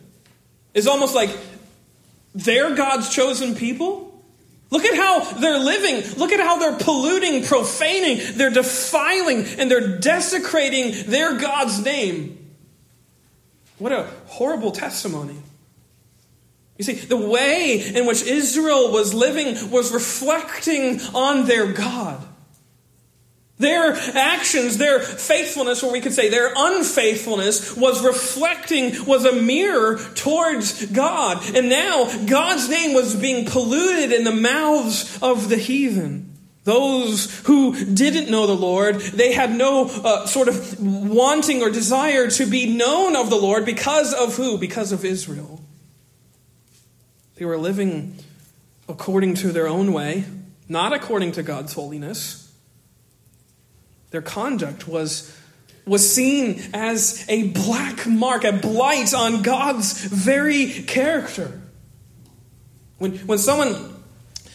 It's 0.74 0.88
almost 0.88 1.16
like 1.16 1.30
they're 2.34 2.76
God's 2.76 3.14
chosen 3.14 3.56
people. 3.56 4.04
Look 4.70 4.84
at 4.84 4.96
how 4.96 5.40
they're 5.40 5.60
living. 5.60 6.20
Look 6.20 6.32
at 6.32 6.40
how 6.40 6.58
they're 6.58 6.78
polluting, 6.78 7.44
profaning, 7.44 8.20
they're 8.36 8.50
defiling, 8.50 9.46
and 9.58 9.72
they're 9.72 10.00
desecrating 10.00 11.10
their 11.10 11.38
God's 11.40 11.84
name. 11.84 12.37
What 13.78 13.92
a 13.92 14.10
horrible 14.26 14.72
testimony. 14.72 15.38
You 16.78 16.84
see, 16.84 16.94
the 16.94 17.18
way 17.18 17.82
in 17.96 18.06
which 18.06 18.24
Israel 18.24 18.92
was 18.92 19.14
living 19.14 19.72
was 19.72 19.92
reflecting 19.92 21.02
on 21.14 21.46
their 21.46 21.72
God. 21.72 22.24
Their 23.60 23.94
actions, 23.94 24.78
their 24.78 25.00
faithfulness, 25.00 25.82
or 25.82 25.92
we 25.92 26.02
could 26.02 26.14
say 26.14 26.30
their 26.30 26.54
unfaithfulness, 26.56 27.76
was 27.76 28.06
reflecting, 28.06 28.94
was 29.06 29.26
a 29.26 29.32
mirror 29.32 29.98
towards 30.14 30.86
God. 30.88 31.44
And 31.56 31.68
now 31.68 32.06
God's 32.28 32.70
name 32.70 32.94
was 32.94 33.16
being 33.16 33.48
polluted 33.48 34.12
in 34.12 34.24
the 34.24 34.32
mouths 34.32 35.18
of 35.24 35.50
the 35.50 35.58
heathen. 35.58 36.37
Those 36.68 37.34
who 37.46 37.86
didn't 37.86 38.30
know 38.30 38.46
the 38.46 38.54
Lord, 38.54 38.96
they 38.96 39.32
had 39.32 39.56
no 39.56 39.86
uh, 39.86 40.28
sort 40.28 40.50
of 40.50 40.78
wanting 40.82 41.62
or 41.62 41.70
desire 41.70 42.30
to 42.32 42.46
be 42.46 42.76
known 42.76 43.16
of 43.16 43.30
the 43.30 43.38
Lord 43.38 43.64
because 43.64 44.14
of 44.14 44.36
who? 44.36 44.58
Because 44.58 44.92
of 44.92 45.06
Israel. 45.06 45.62
They 47.36 47.46
were 47.46 47.58
living 47.58 48.18
according 48.90 49.36
to 49.36 49.54
their 49.54 49.70
own 49.70 49.94
way, 49.94 50.26
not 50.68 50.92
according 50.92 51.32
to 51.34 51.42
God's 51.42 51.72
holiness. 51.72 52.52
Their 54.12 54.22
conduct 54.22 54.90
was, 54.90 55.34
was 55.86 56.14
seen 56.14 56.62
as 56.74 57.26
a 57.30 57.48
black 57.48 58.06
mark, 58.06 58.44
a 58.44 58.52
blight 58.52 59.14
on 59.14 59.42
God's 59.42 60.04
very 60.04 60.68
character. 60.68 61.62
When, 62.98 63.20
when 63.20 63.38
someone 63.38 64.04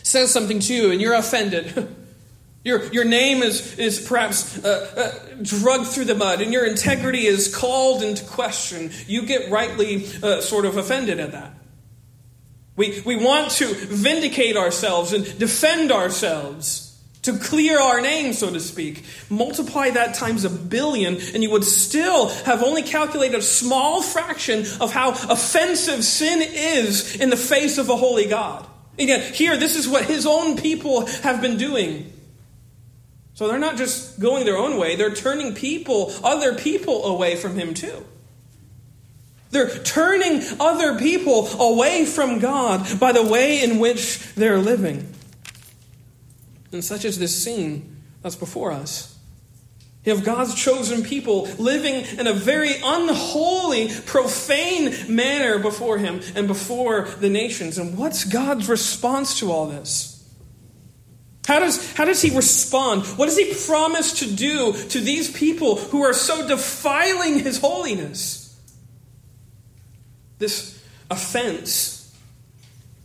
says 0.03 0.31
something 0.31 0.61
to 0.61 0.75
you 0.75 0.91
and 0.91 1.01
you're 1.01 1.15
offended, 1.15 1.97
Your, 2.65 2.85
your 2.93 3.05
name 3.05 3.43
is, 3.43 3.77
is 3.77 4.07
perhaps 4.07 4.65
uh, 4.65 4.91
uh, 4.97 5.35
drugged 5.43 5.89
through 5.89 6.05
the 6.05 6.15
mud, 6.15 6.41
and 6.41 6.53
your 6.53 6.65
integrity 6.65 7.27
is 7.27 7.55
called 7.55 8.03
into 8.03 8.25
question. 8.25 8.93
You 9.09 9.27
get 9.27 9.51
rightly 9.51 10.07
uh, 10.23 10.41
sort 10.41 10.65
of 10.65 10.77
offended 10.77 11.19
at 11.19 11.33
that. 11.33 11.55
We, 12.77 13.03
we 13.05 13.17
want 13.17 13.51
to 13.53 13.67
vindicate 13.67 14.57
ourselves 14.57 15.13
and 15.13 15.39
defend 15.39 15.91
ourselves 15.91 16.89
to 17.23 17.39
clear 17.39 17.81
our 17.81 18.01
name, 18.01 18.33
so 18.33 18.51
to 18.51 18.61
speak. 18.61 19.05
Multiply 19.29 19.91
that 19.91 20.15
times 20.15 20.45
a 20.45 20.51
billion, 20.51 21.17
and 21.35 21.43
you 21.43 21.51
would 21.51 21.65
still 21.65 22.29
have 22.29 22.63
only 22.63 22.83
calculated 22.83 23.39
a 23.39 23.43
small 23.43 24.03
fraction 24.03 24.65
of 24.81 24.93
how 24.93 25.11
offensive 25.11 26.05
sin 26.05 26.41
is 26.43 27.17
in 27.17 27.31
the 27.31 27.37
face 27.37 27.79
of 27.79 27.89
a 27.89 27.97
holy 27.97 28.27
God. 28.27 28.67
And 28.99 29.09
yet, 29.09 29.35
here, 29.35 29.57
this 29.57 29.77
is 29.77 29.89
what 29.89 30.05
his 30.05 30.27
own 30.27 30.57
people 30.57 31.07
have 31.07 31.41
been 31.41 31.57
doing. 31.57 32.13
So 33.35 33.49
they're 33.49 33.59
not 33.59 33.77
just 33.77 34.21
going 34.21 34.45
their 34.45 34.59
own 34.59 34.77
way, 34.77 34.97
they're 34.97 35.15
turning 35.15 35.55
people, 35.55 36.13
other 36.23 36.55
people, 36.55 37.07
away 37.07 37.37
from 37.37 37.57
him 37.57 37.75
too. 37.75 38.05
They're 39.51 39.69
turning 39.69 40.43
other 40.61 40.99
people 40.99 41.47
away 41.61 42.07
from 42.07 42.39
God 42.39 42.99
by 42.99 43.13
the 43.13 43.23
way 43.23 43.63
in 43.63 43.79
which 43.79 44.35
they're 44.35 44.59
living. 44.59 45.13
And 46.73 46.83
such 46.83 47.05
is 47.05 47.19
this 47.19 47.43
scene 47.43 48.03
that's 48.23 48.37
before 48.37 48.73
us. 48.73 49.13
You 50.05 50.15
have 50.15 50.25
God's 50.25 50.55
chosen 50.55 51.03
people 51.03 51.43
living 51.59 52.19
in 52.19 52.27
a 52.27 52.33
very 52.33 52.75
unholy, 52.83 53.89
profane 54.07 55.15
manner 55.15 55.61
before 55.61 55.99
Him 55.99 56.21
and 56.35 56.49
before 56.49 57.03
the 57.21 57.29
nations. 57.29 57.79
And 57.79 57.97
what's 57.97 58.25
God's 58.25 58.69
response 58.69 59.39
to 59.39 59.53
all 59.53 59.67
this? 59.67 60.12
How 61.47 61.59
does, 61.59 61.93
how 61.95 62.05
does 62.05 62.23
he 62.23 62.35
respond? 62.35 63.05
What 63.19 63.27
does 63.27 63.37
he 63.37 63.53
promise 63.67 64.21
to 64.21 64.31
do 64.33 64.73
to 64.73 65.01
these 65.01 65.31
people 65.31 65.77
who 65.77 66.03
are 66.03 66.15
so 66.15 66.47
defiling 66.47 67.41
his 67.41 67.59
holiness? 67.59 68.61
This 70.39 70.83
offense 71.11 72.17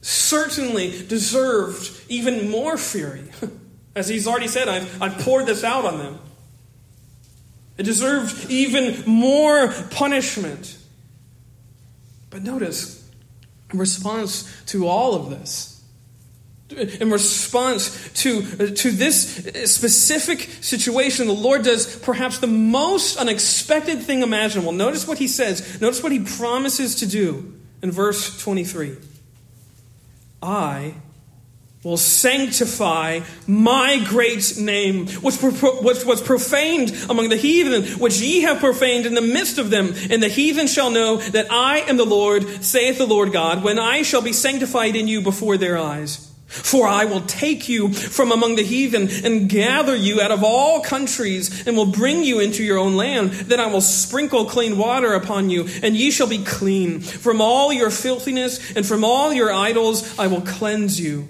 certainly 0.01 1.05
deserved 1.07 1.89
even 2.09 2.49
more 2.49 2.77
fury. 2.77 3.23
As 3.95 4.07
he's 4.07 4.27
already 4.27 4.47
said, 4.47 4.67
I've, 4.67 5.01
I've 5.01 5.17
poured 5.19 5.47
this 5.47 5.63
out 5.63 5.85
on 5.85 5.97
them. 5.97 6.19
It 7.77 7.83
deserved 7.83 8.49
even 8.49 9.03
more 9.07 9.71
punishment. 9.89 10.77
But 12.29 12.43
notice, 12.43 13.09
in 13.71 13.79
response 13.79 14.51
to 14.67 14.87
all 14.87 15.15
of 15.15 15.31
this, 15.31 15.76
in 16.69 17.09
response 17.09 18.11
to, 18.23 18.71
to 18.71 18.91
this 18.91 19.45
specific 19.71 20.49
situation, 20.61 21.27
the 21.27 21.33
Lord 21.33 21.63
does 21.63 21.97
perhaps 21.99 22.39
the 22.39 22.47
most 22.47 23.17
unexpected 23.17 24.01
thing 24.01 24.21
imaginable. 24.21 24.73
Notice 24.73 25.07
what 25.07 25.17
he 25.17 25.27
says. 25.27 25.79
Notice 25.79 26.03
what 26.03 26.11
he 26.11 26.19
promises 26.19 26.95
to 26.95 27.05
do 27.05 27.53
in 27.81 27.91
verse 27.91 28.37
23. 28.41 28.97
I 30.43 30.95
will 31.83 31.95
sanctify 31.95 33.21
my 33.47 34.03
great 34.03 34.57
name, 34.57 35.07
which, 35.07 35.35
which 35.41 36.03
was 36.03 36.21
profaned 36.21 36.93
among 37.09 37.29
the 37.29 37.37
heathen, 37.37 37.83
which 37.99 38.19
ye 38.19 38.41
have 38.41 38.59
profaned 38.59 39.05
in 39.05 39.13
the 39.13 39.21
midst 39.21 39.57
of 39.57 39.69
them. 39.69 39.93
And 40.09 40.21
the 40.21 40.27
heathen 40.27 40.67
shall 40.67 40.89
know 40.89 41.15
that 41.17 41.49
I 41.49 41.79
am 41.81 41.95
the 41.95 42.05
Lord, 42.05 42.43
saith 42.61 42.97
the 42.97 43.07
Lord 43.07 43.31
God, 43.31 43.63
when 43.63 43.79
I 43.79 44.01
shall 44.01 44.21
be 44.21 44.33
sanctified 44.33 44.97
in 44.97 45.07
you 45.07 45.21
before 45.21 45.55
their 45.55 45.77
eyes. 45.77 46.26
For 46.47 46.87
I 46.87 47.05
will 47.05 47.21
take 47.21 47.67
you 47.67 47.93
from 47.93 48.31
among 48.31 48.55
the 48.55 48.63
heathen 48.63 49.09
and 49.25 49.49
gather 49.49 49.95
you 49.95 50.21
out 50.21 50.31
of 50.31 50.43
all 50.43 50.81
countries 50.81 51.67
and 51.67 51.75
will 51.75 51.85
bring 51.85 52.23
you 52.23 52.39
into 52.39 52.63
your 52.63 52.77
own 52.77 52.95
land. 52.95 53.31
Then 53.31 53.59
I 53.59 53.67
will 53.67 53.81
sprinkle 53.81 54.45
clean 54.45 54.77
water 54.77 55.13
upon 55.13 55.49
you 55.49 55.67
and 55.83 55.95
ye 55.95 56.09
shall 56.09 56.27
be 56.27 56.43
clean. 56.43 57.01
From 57.01 57.41
all 57.41 57.73
your 57.73 57.91
filthiness 57.91 58.75
and 58.75 58.85
from 58.85 59.03
all 59.03 59.33
your 59.33 59.51
idols 59.51 60.17
I 60.17 60.27
will 60.27 60.41
cleanse 60.41 60.99
you. 60.99 61.27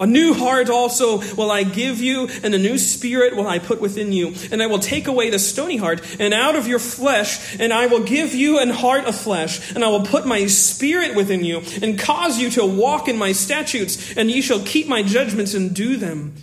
A 0.00 0.06
new 0.06 0.34
heart 0.34 0.70
also 0.70 1.18
will 1.36 1.52
I 1.52 1.62
give 1.62 2.00
you, 2.00 2.28
and 2.42 2.52
a 2.52 2.58
new 2.58 2.78
spirit 2.78 3.36
will 3.36 3.46
I 3.46 3.60
put 3.60 3.80
within 3.80 4.10
you. 4.10 4.34
And 4.50 4.60
I 4.60 4.66
will 4.66 4.80
take 4.80 5.06
away 5.06 5.30
the 5.30 5.38
stony 5.38 5.76
heart, 5.76 6.02
and 6.18 6.34
out 6.34 6.56
of 6.56 6.66
your 6.66 6.80
flesh, 6.80 7.56
and 7.60 7.72
I 7.72 7.86
will 7.86 8.02
give 8.02 8.34
you 8.34 8.58
an 8.58 8.70
heart 8.70 9.04
of 9.04 9.14
flesh. 9.14 9.72
And 9.72 9.84
I 9.84 9.88
will 9.88 10.04
put 10.04 10.26
my 10.26 10.46
spirit 10.46 11.14
within 11.14 11.44
you, 11.44 11.62
and 11.80 11.96
cause 11.96 12.40
you 12.40 12.50
to 12.50 12.66
walk 12.66 13.06
in 13.06 13.16
my 13.16 13.30
statutes, 13.30 14.16
and 14.16 14.30
ye 14.30 14.40
shall 14.40 14.60
keep 14.60 14.88
my 14.88 15.04
judgments 15.04 15.54
and 15.54 15.72
do 15.74 15.96
them. 15.96 16.34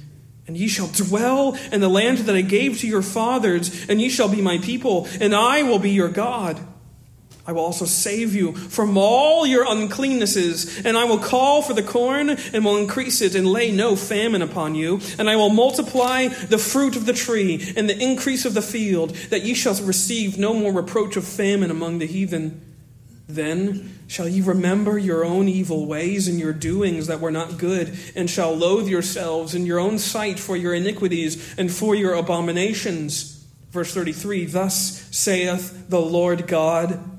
And 0.47 0.55
ye 0.55 0.69
shall 0.69 0.87
dwell 0.87 1.57
in 1.73 1.81
the 1.81 1.89
land 1.89 2.19
that 2.19 2.35
I 2.35 2.41
gave 2.41 2.79
to 2.79 2.87
your 2.87 3.01
fathers, 3.01 3.85
and 3.89 4.01
ye 4.01 4.07
shall 4.07 4.29
be 4.29 4.41
my 4.41 4.59
people, 4.59 5.07
and 5.19 5.35
I 5.35 5.63
will 5.63 5.79
be 5.79 5.91
your 5.91 6.09
God. 6.09 6.59
I 7.47 7.53
will 7.53 7.63
also 7.63 7.85
save 7.85 8.35
you 8.35 8.53
from 8.53 8.97
all 8.97 9.47
your 9.47 9.65
uncleannesses, 9.65 10.85
and 10.85 10.95
I 10.95 11.05
will 11.05 11.17
call 11.17 11.61
for 11.61 11.73
the 11.73 11.81
corn 11.81 12.29
and 12.29 12.63
will 12.63 12.77
increase 12.77 13.21
it 13.21 13.33
and 13.33 13.47
lay 13.47 13.71
no 13.71 13.95
famine 13.95 14.43
upon 14.43 14.75
you. 14.75 15.01
And 15.17 15.27
I 15.27 15.35
will 15.35 15.49
multiply 15.49 16.27
the 16.27 16.59
fruit 16.59 16.95
of 16.95 17.07
the 17.07 17.13
tree 17.13 17.73
and 17.75 17.89
the 17.89 17.97
increase 17.97 18.45
of 18.45 18.53
the 18.53 18.61
field, 18.61 19.11
that 19.31 19.41
ye 19.41 19.55
shall 19.55 19.73
receive 19.83 20.37
no 20.37 20.53
more 20.53 20.71
reproach 20.71 21.15
of 21.15 21.25
famine 21.25 21.71
among 21.71 21.97
the 21.97 22.05
heathen. 22.05 22.61
Then 23.27 23.99
shall 24.07 24.27
ye 24.27 24.41
remember 24.41 24.97
your 24.97 25.25
own 25.25 25.47
evil 25.47 25.87
ways 25.87 26.27
and 26.27 26.39
your 26.39 26.53
doings 26.53 27.07
that 27.07 27.21
were 27.21 27.31
not 27.31 27.57
good, 27.57 27.97
and 28.15 28.29
shall 28.29 28.55
loathe 28.55 28.87
yourselves 28.87 29.55
in 29.55 29.65
your 29.65 29.79
own 29.79 29.97
sight 29.97 30.37
for 30.37 30.55
your 30.55 30.75
iniquities 30.75 31.55
and 31.57 31.71
for 31.71 31.95
your 31.95 32.13
abominations. 32.13 33.43
Verse 33.71 33.93
33 33.93 34.45
Thus 34.45 35.07
saith 35.11 35.89
the 35.89 36.01
Lord 36.01 36.45
God. 36.45 37.10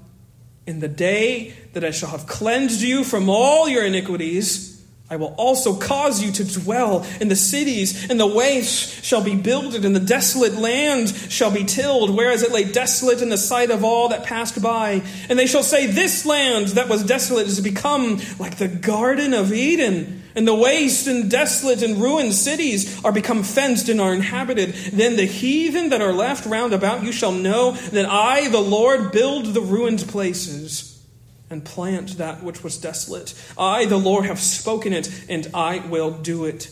In 0.66 0.80
the 0.80 0.88
day 0.88 1.54
that 1.72 1.84
I 1.84 1.90
shall 1.90 2.10
have 2.10 2.26
cleansed 2.26 2.82
you 2.82 3.02
from 3.02 3.28
all 3.28 3.68
your 3.68 3.84
iniquities, 3.84 4.72
I 5.10 5.16
will 5.16 5.34
also 5.36 5.74
cause 5.74 6.22
you 6.22 6.32
to 6.32 6.60
dwell 6.60 7.04
in 7.20 7.28
the 7.28 7.36
cities, 7.36 8.08
and 8.08 8.18
the 8.18 8.26
waste 8.26 9.04
shall 9.04 9.22
be 9.22 9.34
builded, 9.34 9.84
and 9.84 9.94
the 9.94 10.00
desolate 10.00 10.54
land 10.54 11.10
shall 11.28 11.50
be 11.50 11.64
tilled, 11.64 12.16
whereas 12.16 12.42
it 12.42 12.52
lay 12.52 12.64
desolate 12.64 13.20
in 13.20 13.28
the 13.28 13.36
sight 13.36 13.70
of 13.70 13.84
all 13.84 14.08
that 14.08 14.24
passed 14.24 14.62
by. 14.62 15.02
And 15.28 15.38
they 15.38 15.46
shall 15.46 15.62
say, 15.64 15.86
This 15.86 16.24
land 16.24 16.68
that 16.68 16.88
was 16.88 17.04
desolate 17.04 17.46
is 17.46 17.60
become 17.60 18.20
like 18.38 18.56
the 18.56 18.68
Garden 18.68 19.34
of 19.34 19.52
Eden 19.52 20.21
and 20.34 20.46
the 20.46 20.54
waste 20.54 21.06
and 21.06 21.30
desolate 21.30 21.82
and 21.82 22.00
ruined 22.00 22.34
cities 22.34 23.02
are 23.04 23.12
become 23.12 23.42
fenced 23.42 23.88
and 23.88 24.00
are 24.00 24.14
inhabited. 24.14 24.74
Then 24.92 25.16
the 25.16 25.26
heathen 25.26 25.90
that 25.90 26.00
are 26.00 26.12
left 26.12 26.46
round 26.46 26.72
about 26.72 27.02
you 27.02 27.12
shall 27.12 27.32
know 27.32 27.72
that 27.72 28.06
I, 28.06 28.48
the 28.48 28.60
Lord, 28.60 29.12
build 29.12 29.46
the 29.46 29.60
ruined 29.60 30.06
places 30.08 30.92
and 31.50 31.64
plant 31.64 32.16
that 32.18 32.42
which 32.42 32.64
was 32.64 32.78
desolate. 32.78 33.34
I, 33.58 33.84
the 33.84 33.98
Lord, 33.98 34.24
have 34.24 34.40
spoken 34.40 34.92
it, 34.92 35.10
and 35.28 35.48
I 35.52 35.78
will 35.86 36.10
do 36.10 36.46
it. 36.46 36.70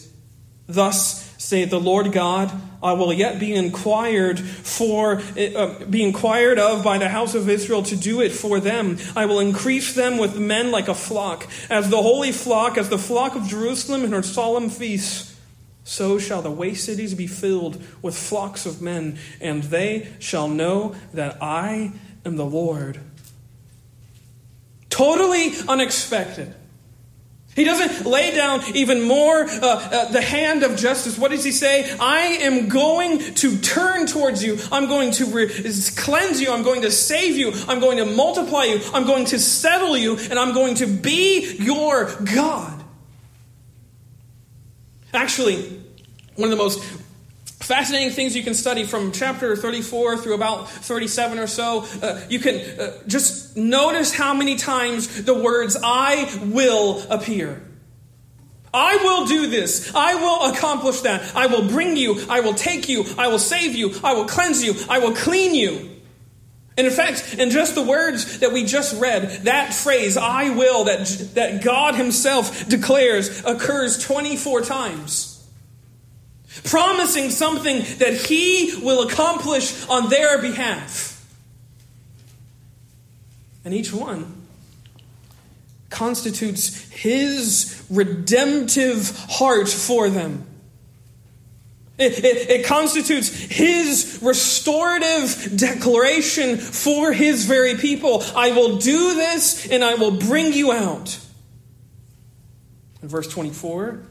Thus 0.67 1.30
saith 1.41 1.71
the 1.71 1.81
Lord 1.81 2.13
God, 2.13 2.53
I 2.83 2.93
will 2.93 3.15
yet 3.15 3.41
be 3.41 3.55
inquired 3.55 4.39
for, 4.39 5.23
uh, 5.39 5.85
be 5.87 6.03
inquired 6.03 6.59
of 6.59 6.85
by 6.85 6.99
the 6.99 7.09
house 7.09 7.35
of 7.35 7.49
Israel 7.49 7.83
to 7.85 7.97
do 7.97 8.21
it 8.21 8.31
for 8.31 8.61
them. 8.61 8.99
I 9.17 9.25
will 9.25 9.41
increase 9.41 9.95
them 9.95 10.19
with 10.19 10.39
men 10.39 10.71
like 10.71 10.87
a 10.87 10.95
flock, 10.95 11.49
as 11.71 11.89
the 11.89 12.03
holy 12.03 12.31
flock, 12.31 12.77
as 12.77 12.91
the 12.91 12.99
flock 12.99 13.37
of 13.37 13.49
Jerusalem 13.49 14.05
in 14.05 14.13
her 14.13 14.23
solemn 14.23 14.69
feasts. 14.69 15.35
So 15.83 16.19
shall 16.19 16.43
the 16.43 16.51
waste 16.51 16.85
cities 16.85 17.15
be 17.15 17.27
filled 17.27 17.83
with 18.03 18.15
flocks 18.15 18.67
of 18.67 18.83
men, 18.83 19.19
and 19.41 19.63
they 19.63 20.13
shall 20.19 20.47
know 20.47 20.95
that 21.15 21.43
I 21.43 21.93
am 22.27 22.37
the 22.37 22.45
Lord. 22.45 23.01
Totally 24.91 25.55
unexpected. 25.67 26.55
He 27.61 27.67
doesn't 27.67 28.07
lay 28.07 28.35
down 28.35 28.63
even 28.75 29.03
more 29.03 29.45
uh, 29.45 29.61
uh, 29.61 30.11
the 30.11 30.23
hand 30.23 30.63
of 30.63 30.77
justice. 30.77 31.19
What 31.19 31.31
does 31.31 31.45
he 31.45 31.53
say? 31.53 31.95
I 32.01 32.21
am 32.41 32.71
going 32.71 33.19
to 33.35 33.59
turn 33.59 34.07
towards 34.07 34.43
you. 34.43 34.57
I'm 34.73 34.89
going 34.89 35.11
to 35.11 35.27
re- 35.27 35.49
cleanse 35.95 36.41
you. 36.41 36.55
I'm 36.55 36.63
going 36.63 36.81
to 36.81 36.91
save 36.91 37.37
you. 37.37 37.53
I'm 37.69 37.79
going 37.79 37.99
to 37.99 38.07
multiply 38.07 38.65
you. 38.65 38.81
I'm 38.95 39.05
going 39.05 39.27
to 39.27 39.39
settle 39.39 39.95
you. 39.95 40.17
And 40.17 40.39
I'm 40.39 40.55
going 40.55 40.77
to 40.77 40.87
be 40.87 41.55
your 41.57 42.11
God. 42.35 42.83
Actually, 45.13 45.61
one 46.37 46.51
of 46.51 46.57
the 46.57 46.65
most 46.65 46.83
fascinating 47.71 48.11
things 48.11 48.35
you 48.35 48.43
can 48.43 48.53
study 48.55 48.83
from 48.83 49.13
chapter 49.13 49.55
34 49.55 50.17
through 50.17 50.35
about 50.35 50.69
37 50.69 51.39
or 51.39 51.47
so. 51.47 51.87
Uh, 52.03 52.21
you 52.29 52.41
can 52.41 52.57
uh, 52.57 52.99
just 53.07 53.57
notice 53.57 54.13
how 54.13 54.35
many 54.35 54.57
times 54.57 55.23
the 55.23 55.35
words 55.35 55.77
I 55.81 56.29
will 56.47 57.01
appear. 57.09 57.63
I 58.75 58.97
will 58.97 59.25
do 59.27 59.47
this. 59.47 59.95
I 59.95 60.17
will 60.17 60.53
accomplish 60.53 61.03
that. 61.03 61.37
I 61.37 61.47
will 61.47 61.69
bring 61.69 61.97
you. 61.97 62.27
I 62.29 62.41
will 62.41 62.55
take 62.55 62.89
you. 62.89 63.05
I 63.17 63.29
will 63.29 63.39
save 63.39 63.77
you. 63.77 63.95
I 64.03 64.15
will 64.15 64.27
cleanse 64.27 64.65
you. 64.65 64.75
I 64.89 64.99
will 64.99 65.15
clean 65.15 65.55
you. 65.55 65.91
And 66.77 66.89
in 66.89 66.93
fact, 66.93 67.37
in 67.39 67.51
just 67.51 67.77
the 67.77 67.85
words 67.85 68.41
that 68.41 68.53
we 68.53 68.65
just 68.65 69.01
read, 69.01 69.45
that 69.45 69.73
phrase, 69.75 70.17
I 70.17 70.51
will, 70.51 70.87
that, 70.87 71.07
that 71.35 71.63
God 71.63 71.95
Himself 71.95 72.69
declares, 72.69 73.45
occurs 73.45 74.05
24 74.05 74.63
times. 74.63 75.30
Promising 76.65 77.31
something 77.31 77.79
that 77.99 78.15
he 78.15 78.77
will 78.83 79.09
accomplish 79.09 79.89
on 79.89 80.11
their 80.11 80.41
behalf. 80.41 81.11
And 83.65 83.75
each 83.75 83.93
one 83.93 84.41
constitutes 85.91 86.89
his 86.91 87.85
redemptive 87.91 89.11
heart 89.29 89.69
for 89.69 90.09
them. 90.09 90.47
It, 91.99 92.25
it, 92.25 92.51
it, 92.51 92.67
constitutes 92.67 93.29
his 93.29 94.21
restorative 94.23 95.55
declaration 95.55 96.57
for 96.57 97.13
his 97.13 97.45
very 97.45 97.77
people. 97.77 98.25
I 98.35 98.53
will 98.53 98.79
do 98.79 99.15
this 99.17 99.71
and 99.71 99.85
I 99.85 99.97
will 99.97 100.13
bring 100.13 100.55
you 100.55 100.73
out. 100.73 101.19
In 103.03 103.09
verse 103.09 103.29
24, 103.29 104.03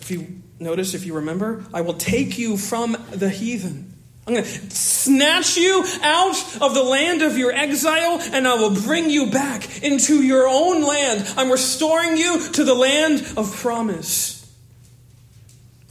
if 0.00 0.10
you 0.10 0.42
notice, 0.58 0.94
if 0.94 1.04
you 1.04 1.14
remember, 1.14 1.64
I 1.72 1.82
will 1.82 1.94
take 1.94 2.38
you 2.38 2.56
from 2.56 2.96
the 3.10 3.28
heathen. 3.28 3.92
I'm 4.26 4.34
going 4.34 4.44
to 4.44 4.70
snatch 4.70 5.56
you 5.56 5.84
out 6.02 6.34
of 6.60 6.74
the 6.74 6.82
land 6.82 7.22
of 7.22 7.38
your 7.38 7.52
exile 7.52 8.18
and 8.32 8.48
I 8.48 8.54
will 8.54 8.74
bring 8.74 9.08
you 9.08 9.30
back 9.30 9.84
into 9.84 10.20
your 10.20 10.48
own 10.48 10.82
land. 10.82 11.32
I'm 11.36 11.50
restoring 11.50 12.16
you 12.16 12.48
to 12.52 12.64
the 12.64 12.74
land 12.74 13.24
of 13.36 13.54
promise. 13.54 14.36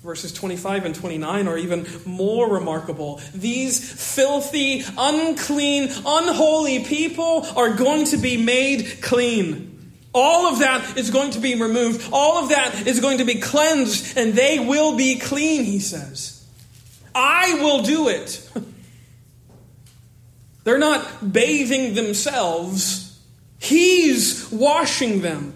Verses 0.04 0.34
25 0.34 0.86
and 0.86 0.94
29 0.94 1.48
are 1.48 1.58
even 1.58 1.88
more 2.06 2.52
remarkable. 2.52 3.22
These 3.34 4.14
filthy, 4.14 4.84
unclean, 4.98 5.90
unholy 6.06 6.84
people 6.84 7.48
are 7.56 7.74
going 7.74 8.06
to 8.08 8.18
be 8.18 8.36
made 8.36 9.02
clean. 9.02 9.75
All 10.18 10.48
of 10.48 10.60
that 10.60 10.98
is 10.98 11.12
going 11.12 11.32
to 11.32 11.40
be 11.40 11.56
removed. 11.56 12.10
All 12.14 12.42
of 12.42 12.50
that 12.50 12.88
is 12.88 13.02
going 13.02 13.18
to 13.18 13.26
be 13.26 13.36
cleansed, 13.36 14.18
and 14.18 14.34
they 14.34 14.60
will 14.60 14.96
be 14.96 15.20
clean, 15.20 15.66
he 15.66 15.80
says. 15.80 16.48
I 17.14 17.62
will 17.62 17.84
do 17.84 18.08
it. 18.08 18.50
They're 20.64 20.80
not 20.80 21.34
bathing 21.34 21.96
themselves, 21.96 23.20
He's 23.60 24.50
washing 24.52 25.22
them. 25.22 25.54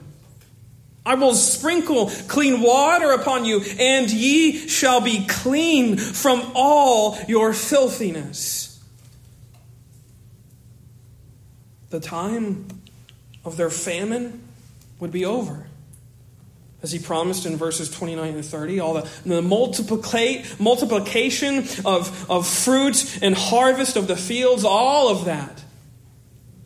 I 1.05 1.15
will 1.15 1.35
sprinkle 1.35 2.11
clean 2.27 2.61
water 2.61 3.11
upon 3.11 3.45
you, 3.45 3.61
and 3.79 4.11
ye 4.11 4.67
shall 4.67 4.99
be 4.99 5.25
clean 5.25 5.97
from 5.97 6.51
all 6.53 7.17
your 7.27 7.53
filthiness. 7.53 8.83
The 11.91 11.99
time 11.99 12.67
of 13.45 13.55
their 13.55 13.69
famine 13.69 14.48
would 14.99 15.11
be 15.11 15.25
over 15.25 15.69
as 16.81 16.91
he 16.91 16.99
promised 16.99 17.45
in 17.45 17.57
verses 17.57 17.89
29 17.89 18.35
and 18.35 18.45
30, 18.45 18.79
all 18.79 18.93
the, 18.93 19.09
the 19.25 19.41
multiplication 19.41 21.57
of, 21.85 22.29
of 22.29 22.47
fruit 22.47 23.19
and 23.21 23.35
harvest 23.35 23.97
of 23.97 24.07
the 24.07 24.15
fields, 24.15 24.63
all 24.63 25.09
of 25.09 25.25
that 25.25 25.61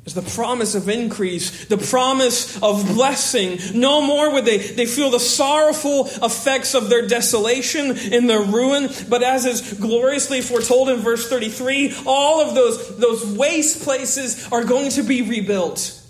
is 0.06 0.14
the 0.14 0.22
promise 0.22 0.76
of 0.76 0.90
increase, 0.90 1.66
the 1.66 1.78
promise 1.78 2.62
of 2.62 2.86
blessing. 2.94 3.58
No 3.74 4.02
more 4.02 4.34
would 4.34 4.46
they, 4.46 4.58
they 4.58 4.86
feel 4.86 5.10
the 5.10 5.20
sorrowful 5.20 6.08
effects 6.22 6.76
of 6.76 6.90
their 6.90 7.08
desolation 7.08 7.98
in 7.98 8.28
their 8.28 8.42
ruin, 8.42 8.90
but 9.10 9.24
as 9.24 9.46
is 9.46 9.80
gloriously 9.80 10.42
foretold 10.42 10.90
in 10.90 11.00
verse 11.00 11.30
33, 11.30 11.96
all 12.06 12.42
of 12.42 12.54
those, 12.54 12.98
those 12.98 13.26
waste 13.26 13.84
places 13.84 14.52
are 14.52 14.66
going 14.66 14.92
to 14.92 15.04
be 15.04 15.22
rebuilt. 15.22 16.03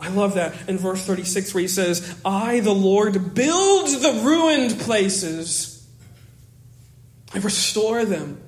I 0.00 0.08
love 0.08 0.34
that 0.34 0.68
in 0.68 0.78
verse 0.78 1.04
36 1.04 1.54
where 1.54 1.62
he 1.62 1.68
says, 1.68 2.16
I, 2.24 2.60
the 2.60 2.74
Lord, 2.74 3.34
build 3.34 3.88
the 3.88 4.20
ruined 4.22 4.78
places. 4.80 5.86
I 7.34 7.38
restore 7.38 8.04
them. 8.04 8.40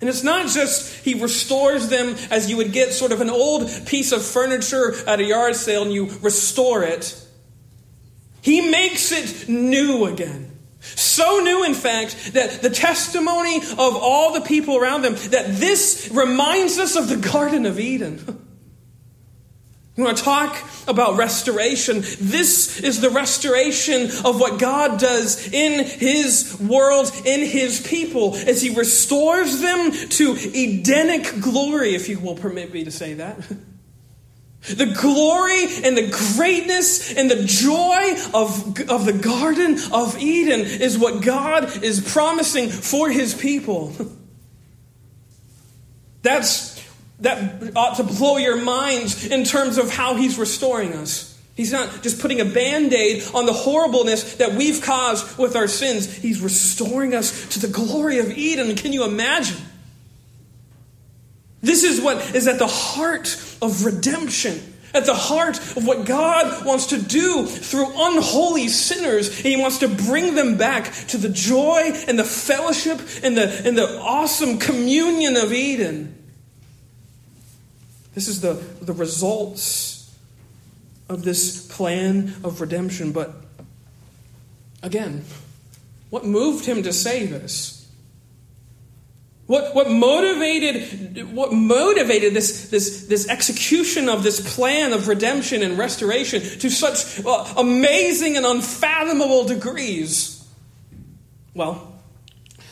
And 0.00 0.08
it's 0.08 0.22
not 0.22 0.48
just 0.48 1.04
he 1.04 1.14
restores 1.14 1.88
them 1.88 2.16
as 2.30 2.50
you 2.50 2.56
would 2.58 2.72
get 2.72 2.92
sort 2.92 3.12
of 3.12 3.20
an 3.20 3.30
old 3.30 3.70
piece 3.86 4.12
of 4.12 4.24
furniture 4.24 4.94
at 5.06 5.20
a 5.20 5.24
yard 5.24 5.56
sale 5.56 5.82
and 5.82 5.92
you 5.92 6.06
restore 6.20 6.82
it. 6.82 7.20
He 8.42 8.70
makes 8.70 9.12
it 9.12 9.48
new 9.48 10.06
again. 10.06 10.50
So 10.80 11.40
new, 11.40 11.64
in 11.64 11.72
fact, 11.72 12.34
that 12.34 12.60
the 12.60 12.68
testimony 12.68 13.56
of 13.56 13.96
all 13.96 14.34
the 14.34 14.42
people 14.42 14.76
around 14.76 15.02
them, 15.02 15.14
that 15.30 15.56
this 15.56 16.10
reminds 16.12 16.78
us 16.78 16.96
of 16.96 17.08
the 17.08 17.16
Garden 17.16 17.64
of 17.64 17.80
Eden. 17.80 18.40
You 19.96 20.02
want 20.02 20.18
to 20.18 20.24
talk 20.24 20.58
about 20.88 21.16
restoration? 21.16 22.00
This 22.18 22.80
is 22.80 23.00
the 23.00 23.10
restoration 23.10 24.10
of 24.24 24.40
what 24.40 24.58
God 24.58 24.98
does 24.98 25.52
in 25.52 25.84
His 25.84 26.58
world, 26.60 27.12
in 27.24 27.46
His 27.46 27.80
people, 27.80 28.34
as 28.34 28.60
He 28.60 28.74
restores 28.74 29.60
them 29.60 29.92
to 29.92 30.32
Edenic 30.32 31.40
glory, 31.40 31.94
if 31.94 32.08
you 32.08 32.18
will 32.18 32.34
permit 32.34 32.72
me 32.72 32.84
to 32.84 32.90
say 32.90 33.14
that. 33.14 33.46
The 34.64 34.96
glory 34.98 35.64
and 35.84 35.94
the 35.94 36.08
greatness 36.34 37.14
and 37.14 37.30
the 37.30 37.44
joy 37.44 38.14
of, 38.32 38.80
of 38.88 39.04
the 39.04 39.12
Garden 39.12 39.76
of 39.92 40.16
Eden 40.16 40.60
is 40.60 40.96
what 40.96 41.22
God 41.22 41.84
is 41.84 42.00
promising 42.00 42.70
for 42.70 43.10
His 43.10 43.34
people. 43.34 43.94
That's 46.22 46.73
that 47.24 47.76
ought 47.76 47.96
to 47.96 48.04
blow 48.04 48.36
your 48.36 48.56
minds 48.56 49.26
in 49.26 49.44
terms 49.44 49.78
of 49.78 49.90
how 49.90 50.14
he's 50.14 50.38
restoring 50.38 50.92
us. 50.92 51.34
He's 51.56 51.72
not 51.72 52.02
just 52.02 52.20
putting 52.20 52.40
a 52.40 52.44
band 52.44 52.92
aid 52.92 53.22
on 53.32 53.46
the 53.46 53.52
horribleness 53.52 54.36
that 54.36 54.54
we've 54.54 54.82
caused 54.82 55.38
with 55.38 55.54
our 55.54 55.68
sins. 55.68 56.12
He's 56.12 56.40
restoring 56.40 57.14
us 57.14 57.48
to 57.50 57.60
the 57.60 57.68
glory 57.68 58.18
of 58.18 58.30
Eden. 58.30 58.74
Can 58.76 58.92
you 58.92 59.04
imagine? 59.04 59.56
This 61.62 61.84
is 61.84 62.00
what 62.00 62.34
is 62.34 62.46
at 62.48 62.58
the 62.58 62.66
heart 62.66 63.28
of 63.62 63.84
redemption, 63.84 64.60
at 64.92 65.06
the 65.06 65.14
heart 65.14 65.56
of 65.76 65.86
what 65.86 66.06
God 66.06 66.66
wants 66.66 66.86
to 66.86 67.00
do 67.00 67.46
through 67.46 67.86
unholy 67.86 68.66
sinners. 68.66 69.28
And 69.28 69.46
He 69.46 69.56
wants 69.56 69.78
to 69.78 69.88
bring 69.88 70.34
them 70.34 70.58
back 70.58 70.92
to 71.08 71.16
the 71.16 71.28
joy 71.28 71.92
and 72.08 72.18
the 72.18 72.24
fellowship 72.24 73.00
and 73.22 73.36
the, 73.36 73.62
and 73.64 73.78
the 73.78 73.98
awesome 74.00 74.58
communion 74.58 75.36
of 75.36 75.52
Eden. 75.52 76.23
This 78.14 78.28
is 78.28 78.40
the, 78.40 78.54
the 78.80 78.92
results 78.92 80.14
of 81.08 81.24
this 81.24 81.66
plan 81.66 82.34
of 82.44 82.60
redemption. 82.60 83.12
But 83.12 83.34
again, 84.82 85.24
what 86.10 86.24
moved 86.24 86.64
him 86.64 86.82
to 86.84 86.92
say 86.92 87.26
this? 87.26 87.84
What, 89.46 89.74
what 89.74 89.90
motivated, 89.90 91.34
what 91.34 91.52
motivated 91.52 92.32
this, 92.32 92.70
this, 92.70 93.06
this 93.06 93.28
execution 93.28 94.08
of 94.08 94.22
this 94.22 94.54
plan 94.56 94.94
of 94.94 95.06
redemption 95.06 95.62
and 95.62 95.76
restoration 95.76 96.40
to 96.60 96.70
such 96.70 97.22
uh, 97.26 97.52
amazing 97.58 98.38
and 98.38 98.46
unfathomable 98.46 99.44
degrees? 99.44 100.48
Well, 101.52 101.92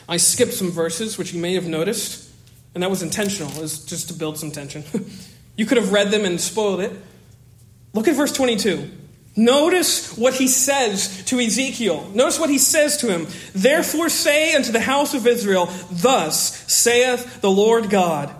I 0.09 0.17
skipped 0.17 0.53
some 0.53 0.71
verses, 0.71 1.17
which 1.17 1.31
you 1.31 1.39
may 1.39 1.53
have 1.53 1.67
noticed, 1.67 2.31
and 2.73 2.81
that 2.81 2.89
was 2.89 3.03
intentional, 3.03 3.51
was 3.61 3.85
just 3.85 4.07
to 4.07 4.15
build 4.15 4.39
some 4.39 4.49
tension. 4.49 4.83
You 5.55 5.65
could 5.65 5.77
have 5.77 5.91
read 5.91 6.11
them 6.11 6.25
and 6.25 6.39
spoiled 6.39 6.81
it. 6.81 6.91
Look 7.93 8.07
at 8.07 8.15
verse 8.15 8.31
22. 8.31 8.89
Notice 9.35 10.15
what 10.17 10.35
he 10.35 10.47
says 10.47 11.23
to 11.25 11.39
Ezekiel. 11.39 12.09
Notice 12.13 12.39
what 12.39 12.49
he 12.49 12.59
says 12.59 12.97
to 12.97 13.07
him. 13.07 13.27
Therefore 13.53 14.09
say 14.09 14.53
unto 14.55 14.71
the 14.71 14.79
house 14.79 15.13
of 15.13 15.25
Israel, 15.25 15.69
Thus 15.91 16.71
saith 16.71 17.41
the 17.41 17.49
Lord 17.49 17.89
God, 17.89 18.33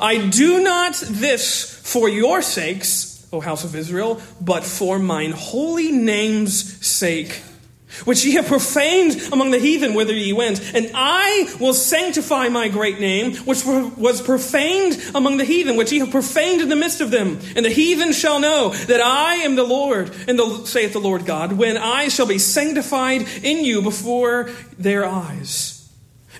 I 0.00 0.28
do 0.28 0.62
not 0.62 0.94
this 0.94 1.64
for 1.82 2.08
your 2.08 2.40
sakes, 2.40 3.26
O 3.32 3.40
house 3.40 3.64
of 3.64 3.74
Israel, 3.74 4.20
but 4.40 4.62
for 4.62 5.00
mine 5.00 5.32
holy 5.32 5.90
name's 5.90 6.86
sake 6.86 7.42
which 8.04 8.24
ye 8.24 8.32
have 8.32 8.46
profaned 8.46 9.32
among 9.32 9.50
the 9.50 9.58
heathen 9.58 9.94
whither 9.94 10.14
ye 10.14 10.32
went. 10.32 10.60
And 10.74 10.90
I 10.94 11.54
will 11.60 11.74
sanctify 11.74 12.48
my 12.48 12.68
great 12.68 13.00
name, 13.00 13.36
which 13.36 13.64
was 13.64 14.20
profaned 14.20 15.00
among 15.14 15.36
the 15.36 15.44
heathen, 15.44 15.76
which 15.76 15.92
ye 15.92 16.00
have 16.00 16.10
profaned 16.10 16.60
in 16.60 16.68
the 16.68 16.76
midst 16.76 17.00
of 17.00 17.10
them. 17.10 17.38
And 17.56 17.64
the 17.64 17.70
heathen 17.70 18.12
shall 18.12 18.40
know 18.40 18.70
that 18.70 19.00
I 19.00 19.36
am 19.36 19.56
the 19.56 19.64
Lord, 19.64 20.14
and 20.28 20.38
the, 20.38 20.64
saith 20.66 20.92
the 20.92 21.00
Lord 21.00 21.26
God, 21.26 21.52
when 21.52 21.76
I 21.76 22.08
shall 22.08 22.26
be 22.26 22.38
sanctified 22.38 23.26
in 23.42 23.64
you 23.64 23.82
before 23.82 24.50
their 24.78 25.04
eyes. 25.04 25.78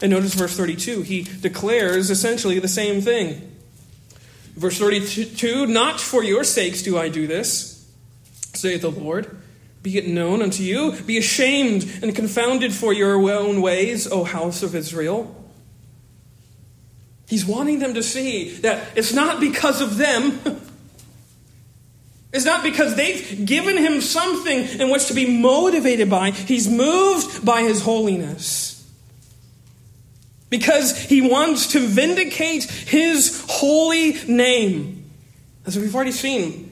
And 0.00 0.10
notice 0.10 0.34
verse 0.34 0.56
32, 0.56 1.02
he 1.02 1.22
declares 1.22 2.10
essentially 2.10 2.58
the 2.58 2.68
same 2.68 3.00
thing. 3.00 3.50
Verse 4.56 4.78
32, 4.78 5.66
not 5.66 6.00
for 6.00 6.22
your 6.22 6.44
sakes 6.44 6.82
do 6.82 6.98
I 6.98 7.08
do 7.08 7.26
this, 7.26 7.88
saith 8.52 8.82
the 8.82 8.90
Lord 8.90 9.41
be 9.82 9.98
it 9.98 10.06
known 10.06 10.42
unto 10.42 10.62
you. 10.62 10.92
Be 10.92 11.18
ashamed 11.18 12.00
and 12.02 12.14
confounded 12.14 12.72
for 12.72 12.92
your 12.92 13.14
own 13.30 13.60
ways, 13.60 14.06
O 14.10 14.24
house 14.24 14.62
of 14.62 14.74
Israel. 14.74 15.34
He's 17.28 17.44
wanting 17.44 17.78
them 17.78 17.94
to 17.94 18.02
see 18.02 18.50
that 18.58 18.96
it's 18.96 19.12
not 19.12 19.40
because 19.40 19.80
of 19.80 19.96
them. 19.96 20.60
It's 22.32 22.46
not 22.46 22.62
because 22.62 22.94
they've 22.94 23.44
given 23.44 23.76
him 23.76 24.00
something 24.00 24.80
in 24.80 24.88
which 24.90 25.06
to 25.08 25.14
be 25.14 25.38
motivated 25.38 26.08
by. 26.08 26.30
He's 26.30 26.66
moved 26.66 27.44
by 27.44 27.60
his 27.60 27.82
holiness. 27.82 28.90
Because 30.48 30.98
he 30.98 31.20
wants 31.20 31.72
to 31.72 31.80
vindicate 31.80 32.64
his 32.64 33.44
holy 33.50 34.14
name. 34.26 35.10
As 35.66 35.78
we've 35.78 35.94
already 35.94 36.12
seen, 36.12 36.71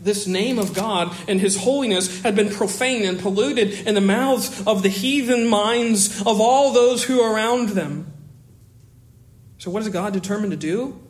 this 0.00 0.26
name 0.26 0.58
of 0.58 0.74
God 0.74 1.14
and 1.26 1.40
his 1.40 1.56
holiness 1.56 2.22
had 2.22 2.36
been 2.36 2.50
profaned 2.50 3.04
and 3.04 3.18
polluted 3.18 3.86
in 3.86 3.94
the 3.94 4.00
mouths 4.00 4.62
of 4.66 4.82
the 4.82 4.88
heathen 4.88 5.46
minds 5.46 6.20
of 6.22 6.40
all 6.40 6.72
those 6.72 7.04
who 7.04 7.20
are 7.20 7.34
around 7.34 7.70
them. 7.70 8.12
So, 9.58 9.70
what 9.70 9.82
is 9.82 9.88
God 9.88 10.12
determined 10.12 10.52
to 10.52 10.56
do? 10.56 11.00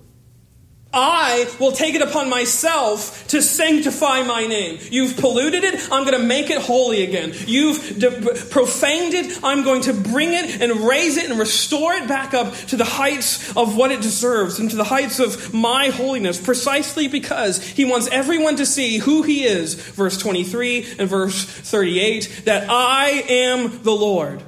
I 0.90 1.54
will 1.60 1.72
take 1.72 1.94
it 1.94 2.00
upon 2.00 2.30
myself 2.30 3.28
to 3.28 3.42
sanctify 3.42 4.22
my 4.22 4.46
name. 4.46 4.78
You've 4.90 5.18
polluted 5.18 5.62
it, 5.62 5.74
I'm 5.92 6.06
going 6.06 6.18
to 6.18 6.26
make 6.26 6.48
it 6.48 6.62
holy 6.62 7.02
again. 7.02 7.34
You've 7.46 7.98
de- 7.98 8.10
profaned 8.48 9.12
it, 9.12 9.38
I'm 9.44 9.64
going 9.64 9.82
to 9.82 9.92
bring 9.92 10.32
it 10.32 10.62
and 10.62 10.88
raise 10.88 11.18
it 11.18 11.28
and 11.28 11.38
restore 11.38 11.92
it 11.92 12.08
back 12.08 12.32
up 12.32 12.54
to 12.68 12.76
the 12.76 12.86
heights 12.86 13.54
of 13.54 13.76
what 13.76 13.92
it 13.92 14.00
deserves 14.00 14.58
and 14.58 14.70
to 14.70 14.76
the 14.76 14.84
heights 14.84 15.18
of 15.20 15.52
my 15.52 15.88
holiness, 15.88 16.40
precisely 16.40 17.06
because 17.06 17.62
he 17.62 17.84
wants 17.84 18.08
everyone 18.08 18.56
to 18.56 18.64
see 18.64 18.96
who 18.96 19.22
he 19.22 19.44
is, 19.44 19.74
verse 19.74 20.16
23 20.16 20.86
and 20.98 21.08
verse 21.08 21.44
38, 21.44 22.44
that 22.46 22.70
I 22.70 23.08
am 23.28 23.82
the 23.82 23.92
Lord. 23.92 24.42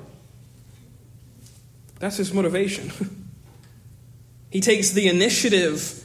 That's 1.98 2.16
his 2.16 2.33
motivation. 2.33 2.90
he 4.50 4.62
takes 4.62 4.92
the 4.92 5.07
initiative 5.07 5.99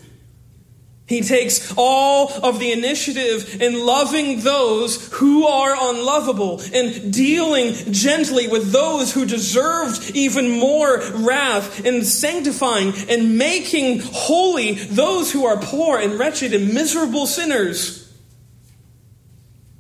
he 1.08 1.22
takes 1.22 1.72
all 1.78 2.32
of 2.44 2.60
the 2.60 2.72
initiative 2.72 3.62
in 3.62 3.86
loving 3.86 4.40
those 4.40 5.08
who 5.14 5.46
are 5.46 5.76
unlovable 5.78 6.62
and 6.74 7.14
dealing 7.14 7.74
gently 7.94 8.48
with 8.48 8.72
those 8.72 9.14
who 9.14 9.26
deserved 9.26 10.16
even 10.16 10.50
more 10.50 11.00
wrath 11.14 11.86
and 11.86 12.04
sanctifying 12.06 12.94
and 13.08 13.38
making 13.38 14.00
holy 14.00 14.74
those 14.74 15.32
who 15.32 15.46
are 15.46 15.58
poor 15.58 16.00
and 16.00 16.18
wretched 16.18 16.56
and 16.56 16.74
miserable 16.74 17.28
sinners. 17.28 18.12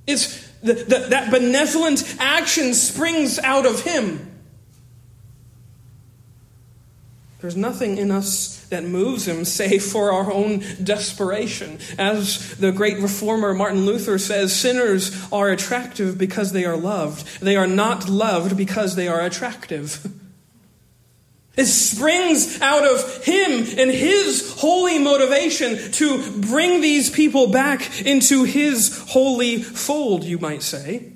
It's 0.05 0.47
the, 0.61 0.73
the, 0.73 1.07
that 1.09 1.31
benevolent 1.31 2.15
action 2.19 2.75
springs 2.75 3.39
out 3.39 3.65
of 3.65 3.81
Him. 3.81 4.24
There's 7.41 7.57
nothing 7.57 7.97
in 7.97 8.11
us 8.11 8.65
that 8.69 8.83
moves 8.83 9.27
him 9.27 9.45
save 9.45 9.83
for 9.83 10.11
our 10.11 10.31
own 10.31 10.63
desperation. 10.83 11.79
As 11.97 12.55
the 12.57 12.71
great 12.71 12.99
reformer 12.99 13.53
Martin 13.53 13.85
Luther 13.85 14.17
says, 14.17 14.55
sinners 14.55 15.31
are 15.31 15.49
attractive 15.49 16.17
because 16.17 16.53
they 16.53 16.65
are 16.65 16.77
loved. 16.77 17.41
They 17.41 17.55
are 17.55 17.67
not 17.67 18.09
loved 18.09 18.57
because 18.57 18.95
they 18.95 19.07
are 19.07 19.21
attractive. 19.21 20.05
It 21.57 21.67
springs 21.67 22.59
out 22.59 22.85
of 22.85 23.23
him 23.23 23.51
and 23.79 23.89
his 23.89 24.55
holy 24.57 24.99
motivation 24.99 25.89
to 25.93 26.41
bring 26.41 26.81
these 26.81 27.09
people 27.09 27.47
back 27.47 28.01
into 28.01 28.43
his 28.43 29.05
holy 29.07 29.63
fold, 29.63 30.25
you 30.25 30.37
might 30.37 30.63
say. 30.63 31.13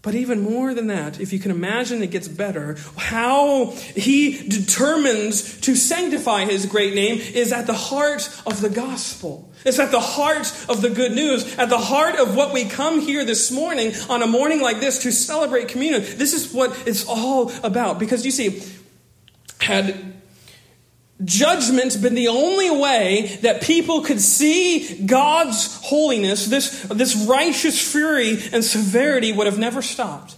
But 0.00 0.14
even 0.14 0.40
more 0.40 0.74
than 0.74 0.86
that, 0.86 1.20
if 1.20 1.32
you 1.32 1.40
can 1.40 1.50
imagine 1.50 2.02
it 2.02 2.12
gets 2.12 2.28
better, 2.28 2.76
how 2.96 3.72
he 3.72 4.48
determines 4.48 5.60
to 5.62 5.74
sanctify 5.74 6.44
his 6.44 6.66
great 6.66 6.94
name 6.94 7.18
is 7.18 7.52
at 7.52 7.66
the 7.66 7.74
heart 7.74 8.28
of 8.46 8.60
the 8.60 8.70
gospel. 8.70 9.50
It's 9.64 9.80
at 9.80 9.90
the 9.90 10.00
heart 10.00 10.52
of 10.68 10.82
the 10.82 10.90
good 10.90 11.12
news, 11.12 11.58
at 11.58 11.68
the 11.68 11.78
heart 11.78 12.14
of 12.14 12.36
what 12.36 12.52
we 12.52 12.64
come 12.66 13.00
here 13.00 13.24
this 13.24 13.50
morning 13.50 13.92
on 14.08 14.22
a 14.22 14.26
morning 14.28 14.60
like 14.60 14.78
this 14.78 15.02
to 15.02 15.10
celebrate 15.10 15.66
communion. 15.66 16.02
This 16.02 16.32
is 16.32 16.52
what 16.52 16.86
it's 16.86 17.04
all 17.08 17.50
about. 17.64 17.98
Because 17.98 18.24
you 18.24 18.30
see, 18.30 18.62
had 19.60 20.17
judgment 21.24 22.00
been 22.00 22.14
the 22.14 22.28
only 22.28 22.70
way 22.70 23.38
that 23.42 23.62
people 23.62 24.02
could 24.02 24.20
see 24.20 25.04
God's 25.04 25.74
holiness, 25.82 26.46
this, 26.46 26.82
this 26.84 27.16
righteous 27.28 27.80
fury 27.92 28.38
and 28.52 28.64
severity 28.64 29.32
would 29.32 29.46
have 29.46 29.58
never 29.58 29.82
stopped. 29.82 30.36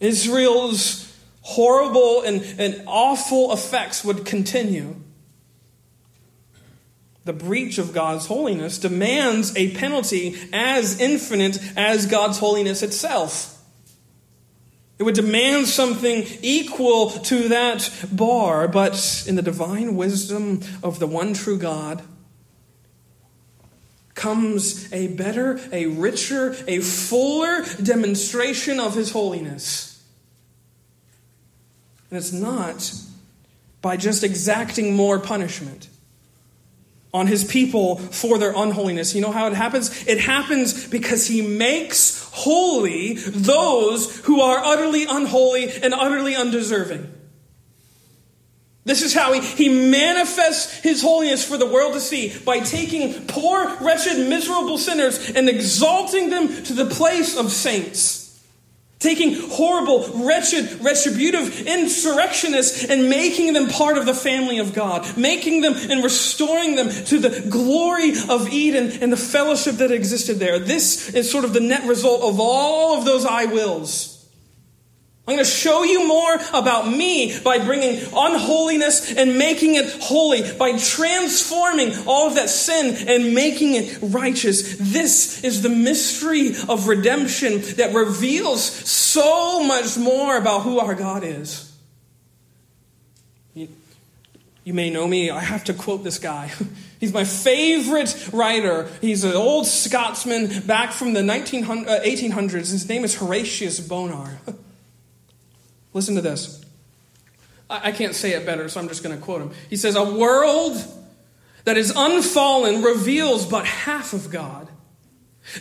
Israel's 0.00 1.14
horrible 1.42 2.22
and, 2.22 2.42
and 2.58 2.82
awful 2.86 3.52
effects 3.52 4.04
would 4.04 4.24
continue. 4.24 4.96
The 7.24 7.32
breach 7.32 7.78
of 7.78 7.92
God's 7.92 8.26
holiness 8.26 8.78
demands 8.78 9.56
a 9.56 9.74
penalty 9.76 10.36
as 10.52 11.00
infinite 11.00 11.58
as 11.76 12.06
God's 12.06 12.38
holiness 12.38 12.82
itself. 12.82 13.61
It 15.02 15.04
would 15.04 15.16
demand 15.16 15.66
something 15.66 16.24
equal 16.42 17.10
to 17.10 17.48
that 17.48 17.92
bar, 18.12 18.68
but 18.68 19.24
in 19.26 19.34
the 19.34 19.42
divine 19.42 19.96
wisdom 19.96 20.60
of 20.80 21.00
the 21.00 21.08
one 21.08 21.34
true 21.34 21.58
God 21.58 22.04
comes 24.14 24.92
a 24.92 25.08
better, 25.08 25.58
a 25.72 25.86
richer, 25.86 26.54
a 26.68 26.78
fuller 26.78 27.64
demonstration 27.82 28.78
of 28.78 28.94
his 28.94 29.10
holiness. 29.10 30.00
And 32.08 32.16
it's 32.16 32.32
not 32.32 32.94
by 33.80 33.96
just 33.96 34.22
exacting 34.22 34.94
more 34.94 35.18
punishment 35.18 35.88
on 37.12 37.26
his 37.26 37.42
people 37.42 37.96
for 37.96 38.38
their 38.38 38.52
unholiness. 38.54 39.16
You 39.16 39.20
know 39.20 39.32
how 39.32 39.48
it 39.48 39.54
happens? 39.54 40.06
It 40.06 40.20
happens 40.20 40.86
because 40.86 41.26
he 41.26 41.42
makes 41.42 42.21
holy 42.32 43.14
those 43.14 44.18
who 44.20 44.40
are 44.40 44.58
utterly 44.58 45.04
unholy 45.04 45.70
and 45.70 45.94
utterly 45.94 46.34
undeserving. 46.34 47.12
This 48.84 49.02
is 49.02 49.14
how 49.14 49.32
he, 49.32 49.40
he 49.40 49.68
manifests 49.90 50.72
his 50.80 51.02
holiness 51.02 51.46
for 51.46 51.56
the 51.56 51.66
world 51.66 51.92
to 51.92 52.00
see 52.00 52.36
by 52.44 52.58
taking 52.60 53.26
poor, 53.28 53.76
wretched, 53.80 54.28
miserable 54.28 54.76
sinners 54.76 55.30
and 55.30 55.48
exalting 55.48 56.30
them 56.30 56.64
to 56.64 56.72
the 56.72 56.86
place 56.86 57.36
of 57.36 57.52
saints 57.52 58.21
taking 59.02 59.34
horrible, 59.50 60.08
wretched, 60.24 60.80
retributive 60.80 61.66
insurrectionists 61.66 62.84
and 62.84 63.10
making 63.10 63.52
them 63.52 63.68
part 63.68 63.98
of 63.98 64.06
the 64.06 64.14
family 64.14 64.58
of 64.58 64.72
God, 64.72 65.16
making 65.16 65.60
them 65.60 65.74
and 65.74 66.04
restoring 66.04 66.76
them 66.76 66.88
to 67.06 67.18
the 67.18 67.40
glory 67.48 68.12
of 68.28 68.48
Eden 68.48 69.02
and 69.02 69.12
the 69.12 69.16
fellowship 69.16 69.76
that 69.76 69.90
existed 69.90 70.38
there. 70.38 70.58
This 70.58 71.12
is 71.12 71.30
sort 71.30 71.44
of 71.44 71.52
the 71.52 71.60
net 71.60 71.84
result 71.84 72.22
of 72.22 72.38
all 72.38 72.98
of 72.98 73.04
those 73.04 73.26
I 73.26 73.46
wills. 73.46 74.11
I'm 75.24 75.36
going 75.36 75.44
to 75.44 75.50
show 75.50 75.84
you 75.84 76.08
more 76.08 76.34
about 76.52 76.88
me 76.88 77.38
by 77.44 77.58
bringing 77.58 78.00
unholiness 78.12 79.14
and 79.16 79.38
making 79.38 79.76
it 79.76 79.88
holy, 80.00 80.42
by 80.58 80.76
transforming 80.76 81.92
all 82.08 82.26
of 82.26 82.34
that 82.34 82.50
sin 82.50 83.08
and 83.08 83.32
making 83.32 83.74
it 83.74 83.98
righteous. 84.02 84.76
This 84.78 85.44
is 85.44 85.62
the 85.62 85.68
mystery 85.68 86.56
of 86.68 86.88
redemption 86.88 87.60
that 87.76 87.94
reveals 87.94 88.64
so 88.64 89.62
much 89.62 89.96
more 89.96 90.36
about 90.36 90.62
who 90.62 90.80
our 90.80 90.96
God 90.96 91.22
is. 91.22 91.68
You, 94.64 94.74
may 94.74 94.90
know 94.90 95.06
me, 95.06 95.30
I 95.30 95.40
have 95.40 95.62
to 95.64 95.74
quote 95.74 96.02
this 96.02 96.18
guy. 96.18 96.50
He's 97.00 97.12
my 97.12 97.24
favorite 97.24 98.30
writer. 98.32 98.88
He's 99.00 99.22
an 99.22 99.34
old 99.34 99.68
Scotsman 99.68 100.66
back 100.66 100.90
from 100.90 101.12
the 101.12 101.20
1800s. 101.20 101.86
Uh, 101.86 102.58
His 102.58 102.88
name 102.88 103.04
is 103.04 103.14
Horatius 103.14 103.78
Bonar. 103.78 104.40
Listen 105.94 106.14
to 106.14 106.20
this. 106.20 106.64
I 107.68 107.92
can't 107.92 108.14
say 108.14 108.32
it 108.32 108.44
better, 108.44 108.68
so 108.68 108.80
I'm 108.80 108.88
just 108.88 109.02
going 109.02 109.16
to 109.16 109.22
quote 109.22 109.40
him. 109.40 109.50
He 109.70 109.76
says, 109.76 109.96
A 109.96 110.04
world 110.04 110.76
that 111.64 111.76
is 111.76 111.92
unfallen 111.94 112.82
reveals 112.82 113.46
but 113.46 113.64
half 113.64 114.12
of 114.12 114.30
God. 114.30 114.61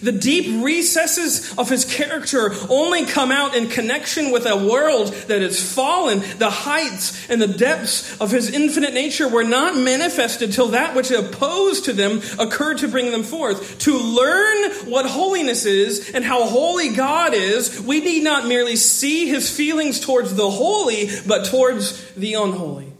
The 0.01 0.11
deep 0.11 0.63
recesses 0.63 1.57
of 1.57 1.69
his 1.69 1.85
character 1.85 2.53
only 2.69 3.05
come 3.05 3.31
out 3.31 3.55
in 3.55 3.67
connection 3.67 4.31
with 4.31 4.45
a 4.45 4.55
world 4.55 5.09
that 5.27 5.41
is 5.41 5.73
fallen. 5.73 6.23
The 6.37 6.49
heights 6.49 7.29
and 7.29 7.41
the 7.41 7.47
depths 7.47 8.19
of 8.21 8.31
his 8.31 8.49
infinite 8.51 8.93
nature 8.93 9.27
were 9.27 9.43
not 9.43 9.75
manifested 9.75 10.53
till 10.53 10.69
that 10.69 10.95
which 10.95 11.11
opposed 11.11 11.85
to 11.85 11.93
them 11.93 12.21
occurred 12.39 12.77
to 12.79 12.87
bring 12.87 13.11
them 13.11 13.23
forth. 13.23 13.79
To 13.79 13.97
learn 13.97 14.71
what 14.89 15.05
holiness 15.07 15.65
is 15.65 16.11
and 16.11 16.23
how 16.23 16.45
holy 16.45 16.95
God 16.95 17.33
is, 17.33 17.81
we 17.81 17.99
need 17.99 18.23
not 18.23 18.47
merely 18.47 18.77
see 18.77 19.27
his 19.27 19.49
feelings 19.49 19.99
towards 19.99 20.35
the 20.35 20.49
holy, 20.49 21.09
but 21.27 21.45
towards 21.45 22.01
the 22.13 22.35
unholy. 22.35 22.93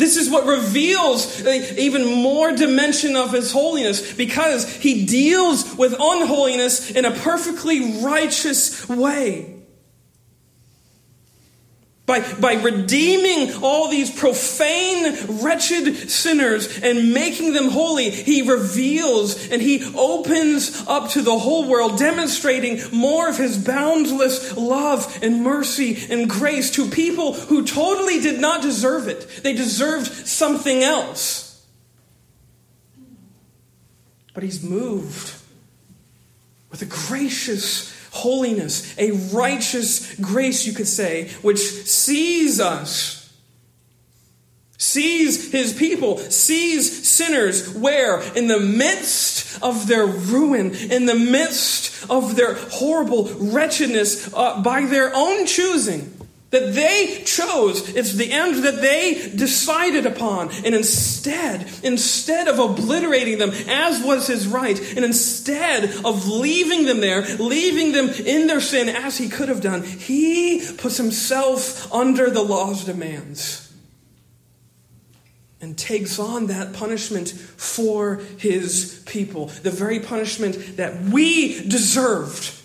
This 0.00 0.16
is 0.16 0.30
what 0.30 0.46
reveals 0.46 1.44
even 1.46 2.06
more 2.06 2.52
dimension 2.52 3.16
of 3.16 3.32
his 3.32 3.52
holiness 3.52 4.14
because 4.14 4.66
he 4.76 5.04
deals 5.04 5.76
with 5.76 5.92
unholiness 5.92 6.90
in 6.90 7.04
a 7.04 7.10
perfectly 7.10 8.00
righteous 8.00 8.88
way. 8.88 9.59
By, 12.10 12.32
by 12.32 12.54
redeeming 12.54 13.62
all 13.62 13.88
these 13.88 14.10
profane, 14.10 15.14
wretched 15.44 16.10
sinners 16.10 16.80
and 16.82 17.14
making 17.14 17.52
them 17.52 17.68
holy, 17.68 18.10
he 18.10 18.42
reveals 18.42 19.48
and 19.48 19.62
he 19.62 19.84
opens 19.94 20.84
up 20.88 21.10
to 21.10 21.22
the 21.22 21.38
whole 21.38 21.68
world, 21.68 22.00
demonstrating 22.00 22.80
more 22.90 23.28
of 23.28 23.36
his 23.36 23.56
boundless 23.56 24.56
love 24.56 25.20
and 25.22 25.44
mercy 25.44 26.04
and 26.10 26.28
grace 26.28 26.72
to 26.72 26.90
people 26.90 27.34
who 27.34 27.64
totally 27.64 28.20
did 28.20 28.40
not 28.40 28.60
deserve 28.60 29.06
it. 29.06 29.44
They 29.44 29.52
deserved 29.52 30.26
something 30.26 30.82
else. 30.82 31.64
But 34.34 34.42
he's 34.42 34.64
moved 34.64 35.32
with 36.72 36.82
a 36.82 36.86
gracious 36.86 37.99
holiness, 38.10 38.96
a 38.98 39.12
righteous 39.32 40.14
grace, 40.16 40.66
you 40.66 40.72
could 40.72 40.88
say, 40.88 41.28
which 41.42 41.58
sees 41.58 42.60
us, 42.60 43.32
sees 44.78 45.52
his 45.52 45.72
people, 45.72 46.18
sees 46.18 47.08
sinners 47.08 47.74
where? 47.74 48.20
In 48.34 48.48
the 48.48 48.60
midst 48.60 49.62
of 49.62 49.86
their 49.86 50.06
ruin, 50.06 50.74
in 50.74 51.06
the 51.06 51.14
midst 51.14 52.10
of 52.10 52.36
their 52.36 52.54
horrible 52.54 53.28
wretchedness, 53.34 54.32
uh, 54.34 54.62
by 54.62 54.86
their 54.86 55.14
own 55.14 55.46
choosing 55.46 56.19
that 56.50 56.74
they 56.74 57.22
chose. 57.24 57.94
It's 57.94 58.14
the 58.14 58.30
end 58.30 58.64
that 58.64 58.80
they 58.80 59.32
decided 59.34 60.04
upon. 60.04 60.50
And 60.64 60.74
instead, 60.74 61.68
instead 61.82 62.48
of 62.48 62.58
obliterating 62.58 63.38
them, 63.38 63.50
as 63.68 64.02
was 64.02 64.26
his 64.26 64.46
right, 64.46 64.78
and 64.96 65.04
instead 65.04 65.84
of 66.04 66.28
leaving 66.28 66.86
them 66.86 67.00
there, 67.00 67.22
leaving 67.36 67.92
them 67.92 68.08
in 68.08 68.48
their 68.48 68.60
sin 68.60 68.88
as 68.88 69.16
he 69.16 69.28
could 69.28 69.48
have 69.48 69.60
done, 69.60 69.82
he 69.82 70.66
puts 70.76 70.96
himself 70.96 71.92
under 71.92 72.30
the 72.30 72.42
law's 72.42 72.84
demands 72.84 73.72
and 75.60 75.76
takes 75.76 76.18
on 76.18 76.46
that 76.46 76.72
punishment 76.72 77.30
for 77.30 78.16
his 78.38 79.02
people. 79.06 79.46
The 79.46 79.70
very 79.70 80.00
punishment 80.00 80.78
that 80.78 81.00
we 81.02 81.68
deserved 81.68 82.59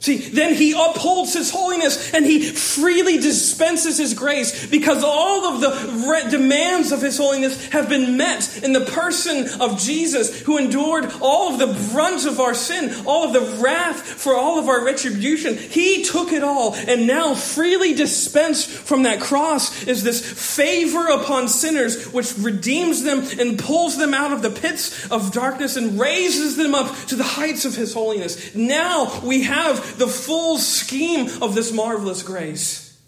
See, 0.00 0.16
then 0.16 0.54
he 0.54 0.72
upholds 0.72 1.34
his 1.34 1.50
holiness 1.50 2.14
and 2.14 2.24
he 2.24 2.40
freely 2.40 3.18
dispenses 3.18 3.98
his 3.98 4.14
grace 4.14 4.64
because 4.68 5.02
all 5.02 5.46
of 5.46 5.60
the 5.60 6.08
re- 6.08 6.30
demands 6.30 6.92
of 6.92 7.02
his 7.02 7.18
holiness 7.18 7.66
have 7.70 7.88
been 7.88 8.16
met 8.16 8.62
in 8.62 8.72
the 8.72 8.84
person 8.84 9.60
of 9.60 9.80
Jesus 9.80 10.40
who 10.42 10.56
endured 10.56 11.10
all 11.20 11.52
of 11.52 11.58
the 11.58 11.90
brunt 11.92 12.26
of 12.26 12.38
our 12.38 12.54
sin, 12.54 12.94
all 13.06 13.24
of 13.24 13.32
the 13.32 13.60
wrath 13.60 14.00
for 14.00 14.36
all 14.36 14.60
of 14.60 14.68
our 14.68 14.84
retribution. 14.84 15.58
He 15.58 16.04
took 16.04 16.32
it 16.32 16.44
all 16.44 16.74
and 16.74 17.08
now 17.08 17.34
freely 17.34 17.92
dispensed 17.92 18.70
from 18.70 19.02
that 19.02 19.20
cross 19.20 19.82
is 19.82 20.04
this 20.04 20.20
favor 20.54 21.08
upon 21.08 21.48
sinners 21.48 22.12
which 22.12 22.38
redeems 22.38 23.02
them 23.02 23.24
and 23.40 23.58
pulls 23.58 23.98
them 23.98 24.14
out 24.14 24.32
of 24.32 24.42
the 24.42 24.50
pits 24.50 25.10
of 25.10 25.32
darkness 25.32 25.76
and 25.76 25.98
raises 25.98 26.56
them 26.56 26.76
up 26.76 26.94
to 27.06 27.16
the 27.16 27.24
heights 27.24 27.64
of 27.64 27.74
his 27.74 27.92
holiness. 27.92 28.54
Now 28.54 29.20
we 29.24 29.42
have 29.42 29.87
the 29.96 30.06
full 30.06 30.58
scheme 30.58 31.42
of 31.42 31.54
this 31.54 31.72
marvelous 31.72 32.22
grace. 32.22 32.98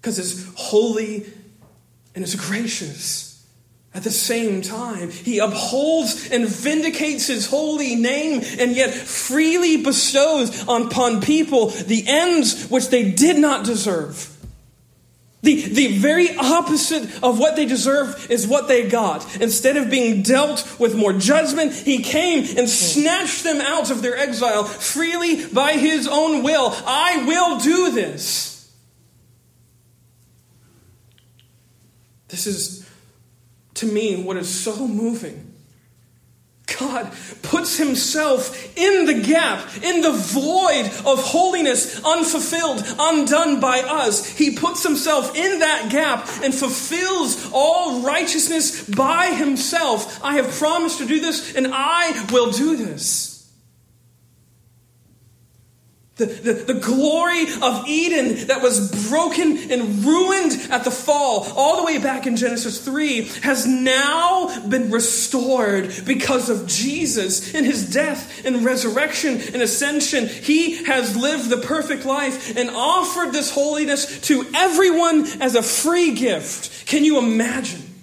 Because 0.00 0.18
it's 0.18 0.52
holy 0.56 1.26
and 2.14 2.22
it's 2.24 2.34
gracious. 2.34 3.26
At 3.94 4.04
the 4.04 4.10
same 4.10 4.60
time, 4.60 5.10
he 5.10 5.38
upholds 5.38 6.30
and 6.30 6.46
vindicates 6.46 7.28
his 7.28 7.46
holy 7.46 7.94
name 7.94 8.42
and 8.58 8.76
yet 8.76 8.92
freely 8.92 9.82
bestows 9.82 10.62
upon 10.64 11.22
people 11.22 11.68
the 11.68 12.04
ends 12.06 12.68
which 12.68 12.88
they 12.88 13.10
did 13.10 13.38
not 13.38 13.64
deserve. 13.64 14.35
The, 15.46 15.62
the 15.62 15.98
very 15.98 16.36
opposite 16.36 17.22
of 17.22 17.38
what 17.38 17.54
they 17.54 17.66
deserve 17.66 18.28
is 18.32 18.48
what 18.48 18.66
they 18.66 18.88
got. 18.88 19.40
Instead 19.40 19.76
of 19.76 19.88
being 19.88 20.22
dealt 20.22 20.76
with 20.80 20.96
more 20.96 21.12
judgment, 21.12 21.72
he 21.72 22.02
came 22.02 22.58
and 22.58 22.68
snatched 22.68 23.44
them 23.44 23.60
out 23.60 23.92
of 23.92 24.02
their 24.02 24.16
exile 24.16 24.64
freely 24.64 25.46
by 25.46 25.74
his 25.74 26.08
own 26.08 26.42
will. 26.42 26.74
I 26.84 27.24
will 27.28 27.60
do 27.60 27.92
this. 27.92 28.74
This 32.26 32.48
is, 32.48 32.84
to 33.74 33.86
me, 33.86 34.20
what 34.20 34.36
is 34.36 34.52
so 34.52 34.88
moving. 34.88 35.45
God 36.66 37.12
puts 37.42 37.78
himself 37.78 38.76
in 38.76 39.06
the 39.06 39.22
gap, 39.22 39.64
in 39.82 40.00
the 40.00 40.10
void 40.10 40.86
of 41.06 41.22
holiness, 41.22 42.02
unfulfilled, 42.04 42.82
undone 42.98 43.60
by 43.60 43.80
us. 43.80 44.26
He 44.26 44.56
puts 44.56 44.82
himself 44.82 45.36
in 45.36 45.60
that 45.60 45.90
gap 45.92 46.28
and 46.42 46.52
fulfills 46.52 47.48
all 47.52 48.00
righteousness 48.00 48.84
by 48.88 49.28
himself. 49.28 50.22
I 50.24 50.34
have 50.36 50.52
promised 50.52 50.98
to 50.98 51.06
do 51.06 51.20
this, 51.20 51.54
and 51.54 51.68
I 51.70 52.26
will 52.32 52.50
do 52.50 52.76
this. 52.76 53.25
The, 56.16 56.24
the, 56.24 56.52
the, 56.72 56.80
glory 56.80 57.42
of 57.60 57.86
Eden 57.86 58.46
that 58.46 58.62
was 58.62 59.10
broken 59.10 59.70
and 59.70 60.02
ruined 60.02 60.52
at 60.70 60.82
the 60.82 60.90
fall, 60.90 61.46
all 61.54 61.76
the 61.76 61.84
way 61.84 61.98
back 61.98 62.26
in 62.26 62.36
Genesis 62.36 62.82
3, 62.82 63.24
has 63.42 63.66
now 63.66 64.66
been 64.66 64.90
restored 64.90 65.92
because 66.06 66.48
of 66.48 66.66
Jesus 66.66 67.52
in 67.52 67.64
his 67.64 67.92
death 67.92 68.46
and 68.46 68.64
resurrection 68.64 69.38
and 69.52 69.60
ascension. 69.60 70.26
He 70.26 70.84
has 70.84 71.18
lived 71.18 71.50
the 71.50 71.58
perfect 71.58 72.06
life 72.06 72.56
and 72.56 72.70
offered 72.70 73.34
this 73.34 73.50
holiness 73.50 74.18
to 74.22 74.46
everyone 74.54 75.26
as 75.42 75.54
a 75.54 75.62
free 75.62 76.14
gift. 76.14 76.86
Can 76.86 77.04
you 77.04 77.18
imagine? 77.18 77.95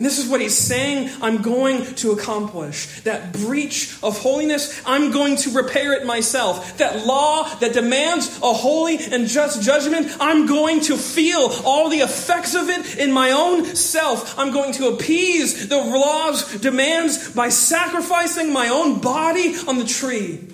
And 0.00 0.06
this 0.06 0.18
is 0.18 0.30
what 0.30 0.40
he's 0.40 0.56
saying 0.56 1.10
I'm 1.20 1.42
going 1.42 1.84
to 1.96 2.12
accomplish. 2.12 3.02
That 3.02 3.34
breach 3.34 3.98
of 4.02 4.18
holiness, 4.18 4.80
I'm 4.86 5.10
going 5.10 5.36
to 5.36 5.50
repair 5.50 5.92
it 5.92 6.06
myself. 6.06 6.78
That 6.78 7.04
law 7.04 7.46
that 7.56 7.74
demands 7.74 8.38
a 8.42 8.54
holy 8.54 8.96
and 8.96 9.28
just 9.28 9.60
judgment, 9.60 10.16
I'm 10.18 10.46
going 10.46 10.80
to 10.84 10.96
feel 10.96 11.52
all 11.66 11.90
the 11.90 11.98
effects 11.98 12.54
of 12.54 12.70
it 12.70 12.96
in 12.96 13.12
my 13.12 13.32
own 13.32 13.66
self. 13.76 14.38
I'm 14.38 14.54
going 14.54 14.72
to 14.72 14.88
appease 14.88 15.68
the 15.68 15.76
law's 15.76 16.58
demands 16.60 17.34
by 17.34 17.50
sacrificing 17.50 18.54
my 18.54 18.68
own 18.68 19.02
body 19.02 19.54
on 19.68 19.76
the 19.76 19.84
tree. 19.84 20.48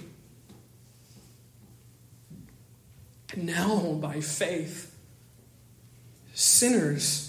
And 3.33 3.47
now, 3.47 3.97
by 4.01 4.21
faith, 4.23 4.93
sinners 6.35 7.26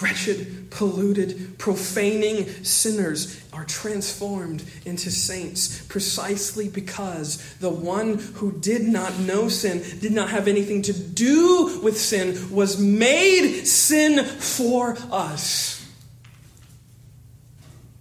Wretched, 0.00 0.70
polluted, 0.70 1.58
profaning 1.58 2.46
sinners 2.62 3.42
are 3.52 3.64
transformed 3.64 4.62
into 4.84 5.10
saints 5.10 5.82
precisely 5.86 6.68
because 6.68 7.54
the 7.56 7.70
one 7.70 8.18
who 8.18 8.52
did 8.52 8.82
not 8.82 9.18
know 9.18 9.48
sin, 9.48 9.82
did 9.98 10.12
not 10.12 10.30
have 10.30 10.46
anything 10.46 10.82
to 10.82 10.92
do 10.92 11.80
with 11.82 11.98
sin, 11.98 12.54
was 12.54 12.78
made 12.78 13.64
sin 13.64 14.24
for 14.24 14.96
us. 15.10 15.84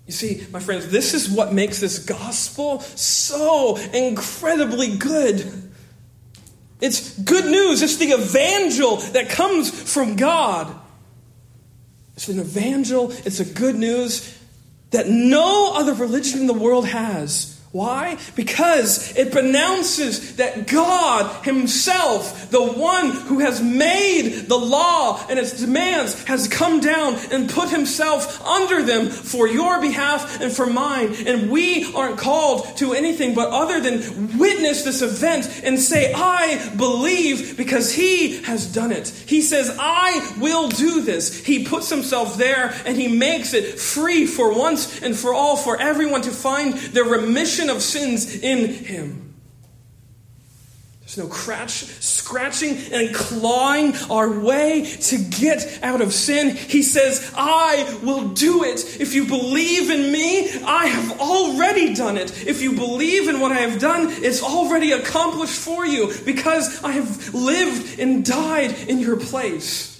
You 0.06 0.14
see, 0.14 0.46
my 0.52 0.60
friends, 0.60 0.90
this 0.90 1.14
is 1.14 1.30
what 1.30 1.52
makes 1.52 1.80
this 1.80 2.00
gospel 2.00 2.80
so 2.82 3.76
incredibly 3.76 4.98
good. 4.98 5.72
It's 6.80 7.18
good 7.20 7.46
news, 7.46 7.82
it's 7.82 7.98
the 7.98 8.12
evangel 8.12 8.98
that 8.98 9.30
comes 9.30 9.70
from 9.70 10.16
God. 10.16 10.74
It's 12.18 12.28
an 12.30 12.40
evangel, 12.40 13.12
it's 13.12 13.40
a 13.40 13.46
good 13.46 13.76
news 13.76 14.36
that 14.90 15.08
no 15.08 15.74
other 15.76 15.94
religion 15.94 16.40
in 16.40 16.48
the 16.48 16.54
world 16.54 16.88
has. 16.88 17.57
Why? 17.78 18.18
Because 18.36 19.16
it 19.16 19.32
pronounces 19.32 20.38
that 20.38 20.66
God 20.66 21.46
Himself, 21.46 22.50
the 22.50 22.60
one 22.60 23.12
who 23.12 23.38
has 23.38 23.62
made 23.62 24.48
the 24.48 24.58
law 24.58 25.24
and 25.30 25.38
its 25.38 25.60
demands, 25.60 26.24
has 26.24 26.48
come 26.48 26.80
down 26.80 27.14
and 27.32 27.48
put 27.48 27.70
Himself 27.70 28.44
under 28.44 28.82
them 28.82 29.10
for 29.10 29.48
your 29.48 29.80
behalf 29.80 30.42
and 30.42 30.52
for 30.52 30.66
mine. 30.66 31.14
And 31.28 31.52
we 31.52 31.94
aren't 31.94 32.18
called 32.18 32.78
to 32.78 32.94
anything 32.94 33.36
but 33.36 33.50
other 33.50 33.80
than 33.80 34.40
witness 34.40 34.84
this 34.84 35.04
event 35.04 35.62
and 35.64 35.80
say, 35.80 36.12
I 36.16 36.74
believe 36.78 37.58
because 37.58 37.94
He 37.94 38.42
has 38.42 38.66
done 38.66 38.92
it. 38.92 39.10
He 39.10 39.44
says, 39.44 39.78
I 39.80 40.36
will 40.40 40.68
do 40.70 41.04
this. 41.04 41.46
He 41.46 41.64
puts 41.64 41.92
Himself 41.92 42.40
there 42.40 42.74
and 42.88 42.98
He 42.98 43.08
makes 43.08 43.54
it 43.54 43.80
free 43.80 44.26
for 44.26 44.52
once 44.58 45.00
and 45.04 45.16
for 45.16 45.32
all 45.32 45.56
for 45.56 45.80
everyone 45.80 46.24
to 46.24 46.32
find 46.32 46.74
their 46.74 47.04
remission 47.04 47.67
remission 47.68 47.76
of 47.76 47.82
sins 47.82 48.44
in 48.44 48.74
him. 48.74 49.24
There's 51.02 51.18
no 51.18 51.28
cratch, 51.28 51.86
scratching 52.02 52.78
and 52.92 53.16
clawing 53.16 53.96
our 54.10 54.30
way 54.42 54.84
to 55.04 55.18
get 55.18 55.80
out 55.82 56.02
of 56.02 56.12
sin. 56.12 56.54
He 56.54 56.84
says, 56.84 57.32
I 57.34 57.98
will 58.04 58.30
do 58.30 58.66
it. 58.66 59.00
If 59.00 59.14
you 59.14 59.26
believe 59.26 59.90
in 59.90 60.12
me, 60.12 60.52
I 60.64 60.88
have 60.88 61.22
already 61.22 61.94
done 61.94 62.18
it. 62.18 62.46
If 62.46 62.62
you 62.62 62.74
believe 62.74 63.30
in 63.30 63.40
what 63.40 63.54
I 63.54 63.60
have 63.60 63.80
done, 63.80 64.08
it's 64.10 64.44
already 64.44 64.92
accomplished 64.92 65.58
for 65.58 65.86
you 65.86 66.12
because 66.26 66.84
I 66.84 66.92
have 66.92 67.34
lived 67.34 68.00
and 68.00 68.26
died 68.26 68.72
in 68.90 69.00
your 69.00 69.16
place. 69.16 69.94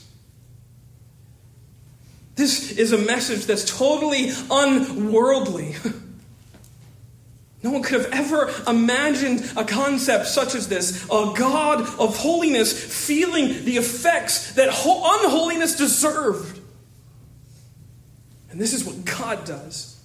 This 2.36 2.78
is 2.78 2.92
a 2.92 2.98
message 2.98 3.46
that's 3.46 3.78
totally 3.78 4.32
unworldly. 4.52 5.78
No 7.68 7.74
one 7.74 7.84
could 7.84 8.00
have 8.00 8.14
ever 8.14 8.50
imagined 8.66 9.52
a 9.58 9.66
concept 9.66 10.28
such 10.28 10.56
as 10.56 10.70
this 10.70 11.04
a 11.08 11.34
God 11.36 11.82
of 12.00 12.16
holiness 12.16 12.72
feeling 13.06 13.66
the 13.66 13.76
effects 13.76 14.54
that 14.54 14.70
unholiness 14.70 15.76
deserved. 15.76 16.62
And 18.50 18.62
this 18.62 18.72
is 18.72 18.86
what 18.86 19.04
God 19.04 19.44
does. 19.44 20.02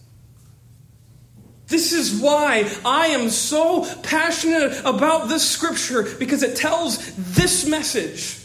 This 1.69 1.93
is 1.93 2.21
why 2.21 2.69
I 2.85 3.07
am 3.09 3.31
so 3.31 3.85
passionate 4.03 4.81
about 4.85 5.29
this 5.29 5.49
scripture 5.49 6.03
because 6.19 6.43
it 6.43 6.57
tells 6.57 7.15
this 7.15 7.65
message. 7.65 8.42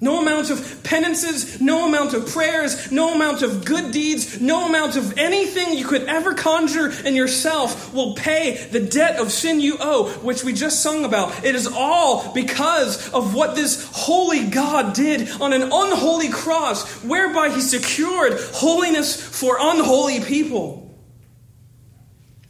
No 0.00 0.20
amount 0.20 0.50
of 0.50 0.84
penances, 0.84 1.60
no 1.60 1.88
amount 1.88 2.14
of 2.14 2.28
prayers, 2.28 2.92
no 2.92 3.14
amount 3.14 3.42
of 3.42 3.64
good 3.64 3.90
deeds, 3.90 4.40
no 4.40 4.68
amount 4.68 4.94
of 4.94 5.18
anything 5.18 5.76
you 5.76 5.84
could 5.84 6.04
ever 6.04 6.34
conjure 6.34 6.92
in 7.04 7.16
yourself 7.16 7.92
will 7.92 8.14
pay 8.14 8.68
the 8.70 8.78
debt 8.78 9.18
of 9.18 9.32
sin 9.32 9.60
you 9.60 9.76
owe, 9.80 10.08
which 10.22 10.44
we 10.44 10.52
just 10.52 10.84
sung 10.84 11.04
about. 11.04 11.44
It 11.44 11.56
is 11.56 11.66
all 11.66 12.32
because 12.32 13.12
of 13.12 13.34
what 13.34 13.56
this 13.56 13.90
holy 13.92 14.46
God 14.46 14.94
did 14.94 15.28
on 15.40 15.52
an 15.52 15.62
unholy 15.62 16.28
cross, 16.28 17.02
whereby 17.02 17.50
he 17.50 17.60
secured 17.60 18.38
holiness 18.52 19.20
for 19.20 19.56
unholy 19.58 20.20
people. 20.20 20.96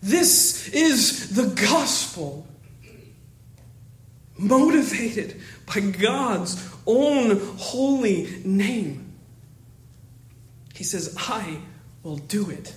This 0.02 0.68
is 0.68 1.34
the 1.34 1.46
gospel, 1.46 2.46
motivated 4.38 5.40
by 5.66 5.80
God's 5.80 6.68
own 6.86 7.38
holy 7.56 8.40
name. 8.44 9.12
He 10.74 10.84
says, 10.84 11.14
I 11.18 11.58
will 12.02 12.18
do 12.18 12.50
it. 12.50 12.74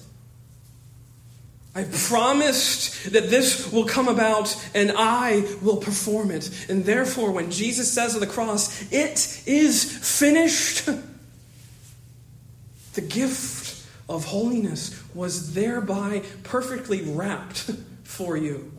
I 1.74 1.86
promised 1.86 3.14
that 3.14 3.30
this 3.30 3.72
will 3.72 3.86
come 3.86 4.09
about 4.09 4.53
and 4.74 4.91
I 4.93 5.45
will 5.62 5.78
perform 5.78 6.32
it. 6.32 6.49
And 6.68 6.84
therefore, 6.84 7.32
when 7.32 7.49
Jesus 7.49 7.93
says 7.93 8.14
on 8.14 8.20
the 8.20 8.28
cross, 8.28 8.91
it 8.91 9.41
is 9.45 10.20
finished, 10.20 10.86
the 12.93 13.01
gift 13.01 13.88
of 14.09 14.26
holiness 14.26 15.01
was 15.14 15.53
thereby 15.53 16.24
perfectly 16.43 17.03
wrapped 17.03 17.72
for 18.03 18.36
you. 18.36 18.70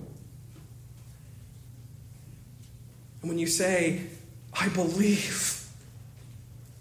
And 3.23 3.31
when 3.31 3.39
you 3.39 3.47
say, 3.47 4.03
I 4.53 4.69
believe. 4.69 5.61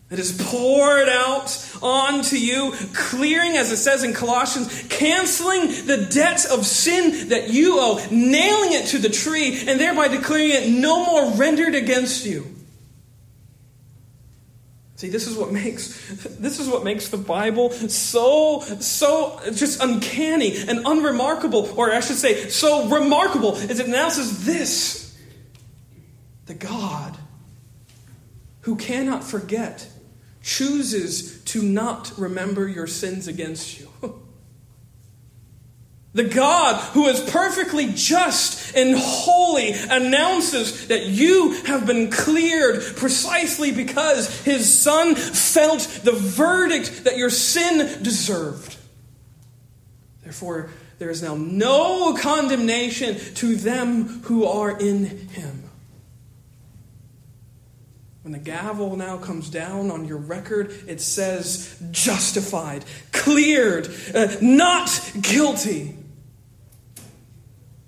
It 0.10 0.20
is 0.20 0.34
poured 0.44 1.08
out 1.08 1.74
onto 1.82 2.36
you, 2.36 2.74
clearing, 2.94 3.56
as 3.56 3.72
it 3.72 3.78
says 3.78 4.04
in 4.04 4.12
Colossians, 4.12 4.86
canceling 4.90 5.68
the 5.88 6.06
debt 6.12 6.46
of 6.52 6.66
sin 6.66 7.30
that 7.30 7.50
you 7.50 7.78
owe, 7.80 8.06
nailing 8.12 8.74
it 8.74 8.88
to 8.88 8.98
the 8.98 9.08
tree, 9.08 9.64
and 9.66 9.80
thereby 9.80 10.10
declaring 10.10 10.52
it 10.52 10.70
no 10.70 11.06
more 11.06 11.32
rendered 11.36 11.76
against 11.76 12.26
you. 12.26 12.46
See, 14.98 15.10
this 15.10 15.28
is 15.28 15.36
what 15.36 15.52
makes 15.52 15.98
this 16.38 16.60
is 16.60 16.68
what 16.68 16.84
makes 16.84 17.08
the 17.08 17.18
Bible 17.18 17.72
so 17.72 18.60
so 18.82 19.40
just 19.56 19.82
uncanny 19.82 20.58
and 20.68 20.86
unremarkable, 20.86 21.74
or 21.76 21.92
I 21.92 22.02
should 22.02 22.18
say, 22.18 22.50
so 22.50 22.88
remarkable, 22.88 23.56
as 23.56 23.80
it 23.80 23.88
announces 23.88 24.46
this: 24.46 25.11
the 26.52 26.58
God 26.58 27.18
who 28.62 28.76
cannot 28.76 29.24
forget, 29.24 29.88
chooses 30.44 31.42
to 31.46 31.64
not 31.64 32.12
remember 32.18 32.68
your 32.68 32.88
sins 32.88 33.30
against 33.30 33.80
you. 33.80 33.90
The 36.14 36.26
God 36.26 36.76
who 36.92 37.08
is 37.08 37.22
perfectly 37.22 37.94
just 37.96 38.76
and 38.76 38.98
holy 38.98 39.72
announces 39.72 40.90
that 40.90 41.06
you 41.06 41.54
have 41.68 41.86
been 41.86 42.12
cleared 42.12 42.82
precisely 42.98 43.72
because 43.72 44.42
his 44.42 44.78
son 44.78 45.16
felt 45.16 46.02
the 46.04 46.12
verdict 46.12 47.06
that 47.06 47.16
your 47.16 47.30
sin 47.30 48.04
deserved. 48.04 48.76
Therefore, 50.22 50.70
there 51.00 51.10
is 51.10 51.24
now 51.24 51.36
no 51.36 52.14
condemnation 52.14 53.16
to 53.36 53.56
them 53.56 54.04
who 54.24 54.46
are 54.46 54.78
in 54.78 55.06
him. 55.06 55.61
When 58.24 58.34
the 58.34 58.40
gavel 58.40 58.96
now 58.96 59.18
comes 59.18 59.50
down 59.50 59.90
on 59.90 60.06
your 60.06 60.20
record, 60.20 60.72
it 60.88 61.02
says 61.02 61.82
justified, 61.90 62.86
cleared, 63.12 63.90
uh, 64.14 64.36
not 64.42 65.12
guilty. 65.20 65.96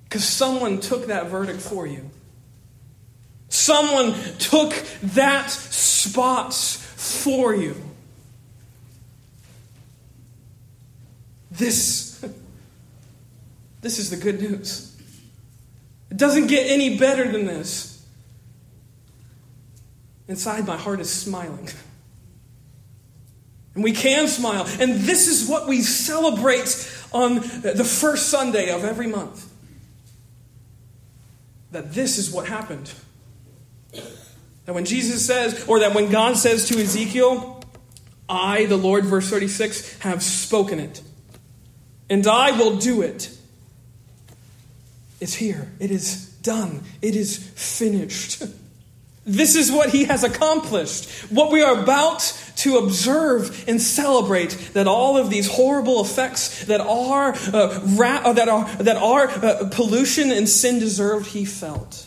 Because 0.05 0.27
someone 0.27 0.79
took 0.79 1.07
that 1.07 1.27
verdict 1.27 1.61
for 1.61 1.85
you. 1.85 2.09
Someone 3.49 4.13
took 4.39 4.73
that 5.03 5.51
spot 5.51 6.53
for 6.53 7.53
you. 7.53 7.75
This, 11.51 12.25
this 13.81 13.99
is 13.99 14.09
the 14.09 14.17
good 14.17 14.41
news. 14.41 14.99
It 16.09 16.17
doesn't 16.17 16.47
get 16.47 16.71
any 16.71 16.97
better 16.97 17.31
than 17.31 17.45
this. 17.45 17.92
Inside, 20.27 20.65
my 20.65 20.77
heart 20.77 20.99
is 20.99 21.11
smiling. 21.11 21.69
And 23.75 23.83
we 23.83 23.91
can 23.91 24.27
smile. 24.27 24.65
And 24.79 24.95
this 25.01 25.27
is 25.27 25.49
what 25.49 25.67
we 25.67 25.81
celebrate 25.81 26.91
on 27.11 27.35
the 27.35 27.83
first 27.83 28.29
Sunday 28.29 28.69
of 28.69 28.83
every 28.83 29.07
month. 29.07 29.49
That 31.71 31.93
this 31.93 32.17
is 32.17 32.31
what 32.31 32.47
happened. 32.47 32.93
That 34.65 34.73
when 34.73 34.85
Jesus 34.85 35.25
says, 35.25 35.65
or 35.67 35.79
that 35.79 35.93
when 35.93 36.09
God 36.09 36.37
says 36.37 36.69
to 36.69 36.79
Ezekiel, 36.79 37.61
I, 38.29 38.65
the 38.65 38.77
Lord, 38.77 39.05
verse 39.05 39.29
36, 39.29 39.99
have 39.99 40.23
spoken 40.23 40.79
it, 40.79 41.01
and 42.09 42.25
I 42.25 42.51
will 42.51 42.77
do 42.77 43.01
it. 43.01 43.29
It's 45.19 45.33
here. 45.33 45.71
It 45.79 45.91
is 45.91 46.27
done. 46.41 46.83
It 47.01 47.15
is 47.15 47.37
finished. 47.37 48.43
This 49.25 49.55
is 49.55 49.71
what 49.71 49.89
he 49.89 50.05
has 50.05 50.23
accomplished. 50.23 51.09
What 51.31 51.51
we 51.51 51.61
are 51.61 51.81
about 51.81 52.19
to 52.57 52.77
observe 52.77 53.67
and 53.67 53.81
celebrate 53.81 54.51
that 54.73 54.85
all 54.85 55.17
of 55.17 55.29
these 55.29 55.49
horrible 55.49 56.01
effects 56.01 56.65
that 56.65 56.81
are 56.81 57.33
uh, 57.53 57.81
ra- 57.95 58.21
uh, 58.23 58.33
that 58.33 58.49
are 58.49 58.65
that 58.83 58.97
are 58.97 59.29
uh, 59.29 59.69
pollution 59.71 60.31
and 60.31 60.47
sin 60.47 60.79
deserved 60.79 61.27
he 61.27 61.45
felt. 61.45 62.05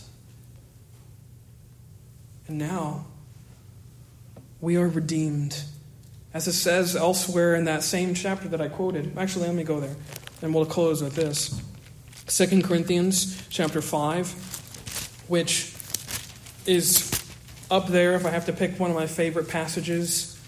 And 2.47 2.59
now 2.59 3.05
we 4.61 4.77
are 4.77 4.87
redeemed. 4.87 5.63
As 6.33 6.47
it 6.47 6.53
says 6.53 6.95
elsewhere 6.95 7.55
in 7.55 7.65
that 7.65 7.81
same 7.81 8.13
chapter 8.13 8.47
that 8.49 8.61
I 8.61 8.67
quoted. 8.67 9.17
Actually, 9.17 9.47
let 9.47 9.55
me 9.55 9.63
go 9.63 9.79
there. 9.79 9.95
And 10.43 10.53
we'll 10.53 10.65
close 10.65 11.01
with 11.01 11.15
this. 11.15 11.59
2 12.27 12.61
Corinthians 12.61 13.47
chapter 13.49 13.81
5, 13.81 15.25
which 15.27 15.76
is 16.67 17.11
up 17.71 17.87
there 17.87 18.13
if 18.15 18.25
I 18.25 18.29
have 18.29 18.45
to 18.45 18.53
pick 18.53 18.79
one 18.79 18.89
of 18.89 18.95
my 18.95 19.07
favorite 19.07 19.47
passages. 19.47 20.39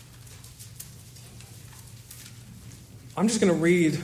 I'm 3.17 3.27
just 3.27 3.41
going 3.41 3.51
to 3.51 3.59
read 3.59 3.95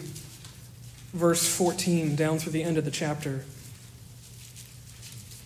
verse 1.13 1.47
14 1.55 2.15
down 2.15 2.39
through 2.39 2.53
the 2.53 2.63
end 2.63 2.77
of 2.77 2.85
the 2.85 2.91
chapter. 2.91 3.45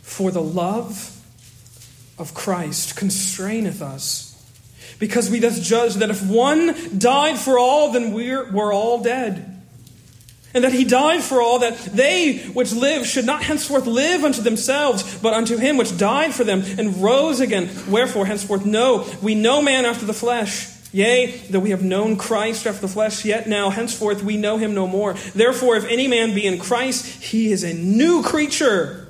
For 0.01 0.31
the 0.31 0.41
love 0.41 1.15
of 2.17 2.33
Christ 2.33 2.95
constraineth 2.95 3.81
us, 3.81 4.25
because 4.99 5.29
we 5.29 5.39
thus 5.39 5.59
judge 5.59 5.95
that 5.95 6.09
if 6.09 6.25
one 6.25 6.97
died 6.97 7.37
for 7.37 7.57
all, 7.57 7.91
then 7.91 8.13
we're, 8.13 8.51
we're 8.51 8.73
all 8.73 9.01
dead 9.01 9.58
and 10.53 10.63
that 10.63 10.73
he 10.73 10.83
died 10.83 11.23
for 11.23 11.41
all, 11.41 11.59
that 11.59 11.77
they 11.77 12.37
which 12.53 12.73
live 12.73 13.05
should 13.05 13.25
not 13.25 13.43
henceforth 13.43 13.85
live 13.85 14.23
unto 14.23 14.41
themselves, 14.41 15.19
but 15.19 15.33
unto 15.33 15.57
him 15.57 15.77
which 15.77 15.97
died 15.97 16.33
for 16.33 16.43
them 16.43 16.63
and 16.77 17.01
rose 17.01 17.39
again. 17.39 17.69
Wherefore, 17.87 18.25
henceforth, 18.25 18.65
no, 18.65 19.07
we 19.21 19.35
know 19.35 19.61
man 19.61 19.85
after 19.85 20.05
the 20.05 20.13
flesh. 20.13 20.67
Yea, 20.91 21.27
though 21.49 21.59
we 21.59 21.69
have 21.69 21.83
known 21.83 22.17
Christ 22.17 22.65
after 22.65 22.81
the 22.81 22.87
flesh, 22.87 23.23
yet 23.23 23.47
now, 23.47 23.69
henceforth, 23.69 24.23
we 24.23 24.37
know 24.37 24.57
him 24.57 24.73
no 24.73 24.87
more. 24.87 25.13
Therefore, 25.35 25.75
if 25.75 25.85
any 25.85 26.07
man 26.07 26.33
be 26.33 26.47
in 26.47 26.57
Christ, 26.57 27.05
he 27.21 27.51
is 27.51 27.63
a 27.63 27.73
new 27.73 28.23
creature. 28.23 29.08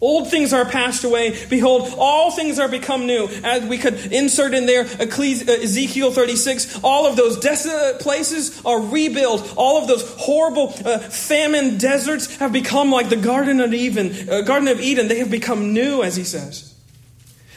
Old 0.00 0.30
things 0.30 0.52
are 0.52 0.64
passed 0.64 1.02
away. 1.02 1.36
Behold, 1.48 1.92
all 1.98 2.30
things 2.30 2.60
are 2.60 2.68
become 2.68 3.06
new. 3.06 3.26
As 3.42 3.64
we 3.64 3.78
could 3.78 4.12
insert 4.12 4.54
in 4.54 4.66
there 4.66 4.82
Ezekiel 4.82 6.12
36, 6.12 6.80
all 6.84 7.06
of 7.06 7.16
those 7.16 7.40
desolate 7.40 7.98
places 7.98 8.64
are 8.64 8.80
rebuilt. 8.80 9.54
All 9.56 9.80
of 9.82 9.88
those 9.88 10.08
horrible 10.16 10.72
uh, 10.84 10.98
famine 10.98 11.78
deserts 11.78 12.36
have 12.36 12.52
become 12.52 12.92
like 12.92 13.08
the 13.08 13.16
Garden 13.16 13.60
of 13.60 13.74
Eden. 13.74 14.28
Uh, 14.28 14.42
Garden 14.42 14.68
of 14.68 14.80
Eden. 14.80 15.08
They 15.08 15.18
have 15.18 15.32
become 15.32 15.72
new, 15.72 16.04
as 16.04 16.14
he 16.14 16.24
says. 16.24 16.76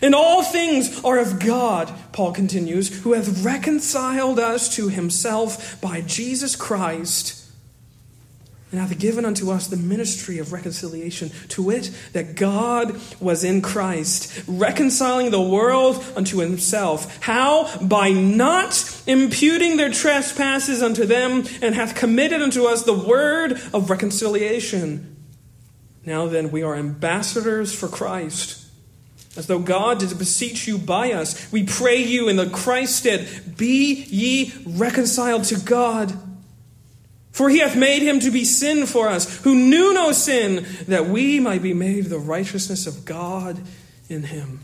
And 0.01 0.15
all 0.15 0.41
things 0.41 1.03
are 1.03 1.19
of 1.19 1.39
God, 1.39 1.93
Paul 2.11 2.31
continues, 2.31 3.03
who 3.03 3.13
hath 3.13 3.43
reconciled 3.43 4.39
us 4.39 4.75
to 4.77 4.89
himself 4.89 5.79
by 5.79 6.01
Jesus 6.01 6.55
Christ 6.55 7.40
and 8.71 8.79
hath 8.79 8.97
given 8.97 9.25
unto 9.25 9.51
us 9.51 9.67
the 9.67 9.75
ministry 9.75 10.37
of 10.39 10.53
reconciliation, 10.53 11.29
to 11.49 11.61
wit, 11.61 11.91
that 12.13 12.35
God 12.35 12.99
was 13.19 13.43
in 13.43 13.61
Christ, 13.61 14.43
reconciling 14.47 15.29
the 15.29 15.41
world 15.41 16.03
unto 16.15 16.39
himself. 16.39 17.21
How? 17.21 17.77
By 17.79 18.11
not 18.11 19.01
imputing 19.07 19.75
their 19.75 19.91
trespasses 19.91 20.81
unto 20.81 21.05
them, 21.05 21.43
and 21.61 21.75
hath 21.75 21.95
committed 21.95 22.41
unto 22.41 22.63
us 22.65 22.83
the 22.83 22.93
word 22.93 23.59
of 23.73 23.89
reconciliation. 23.89 25.17
Now 26.05 26.27
then, 26.27 26.49
we 26.49 26.63
are 26.63 26.75
ambassadors 26.75 27.73
for 27.73 27.87
Christ. 27.87 28.57
As 29.37 29.47
though 29.47 29.59
God 29.59 29.99
did 29.99 30.17
beseech 30.17 30.67
you 30.67 30.77
by 30.77 31.13
us, 31.13 31.51
we 31.51 31.63
pray 31.63 31.97
you 31.97 32.27
in 32.27 32.35
the 32.35 32.49
Christ 32.49 32.97
stead, 32.97 33.55
be 33.57 34.03
ye 34.05 34.53
reconciled 34.65 35.45
to 35.45 35.59
God. 35.59 36.13
For 37.31 37.49
he 37.49 37.59
hath 37.59 37.77
made 37.77 38.01
him 38.01 38.19
to 38.21 38.31
be 38.31 38.43
sin 38.43 38.85
for 38.85 39.07
us, 39.07 39.41
who 39.43 39.55
knew 39.55 39.93
no 39.93 40.11
sin, 40.11 40.65
that 40.87 41.07
we 41.07 41.39
might 41.39 41.61
be 41.61 41.73
made 41.73 42.05
the 42.05 42.19
righteousness 42.19 42.87
of 42.87 43.05
God 43.05 43.59
in 44.09 44.23
him. 44.23 44.59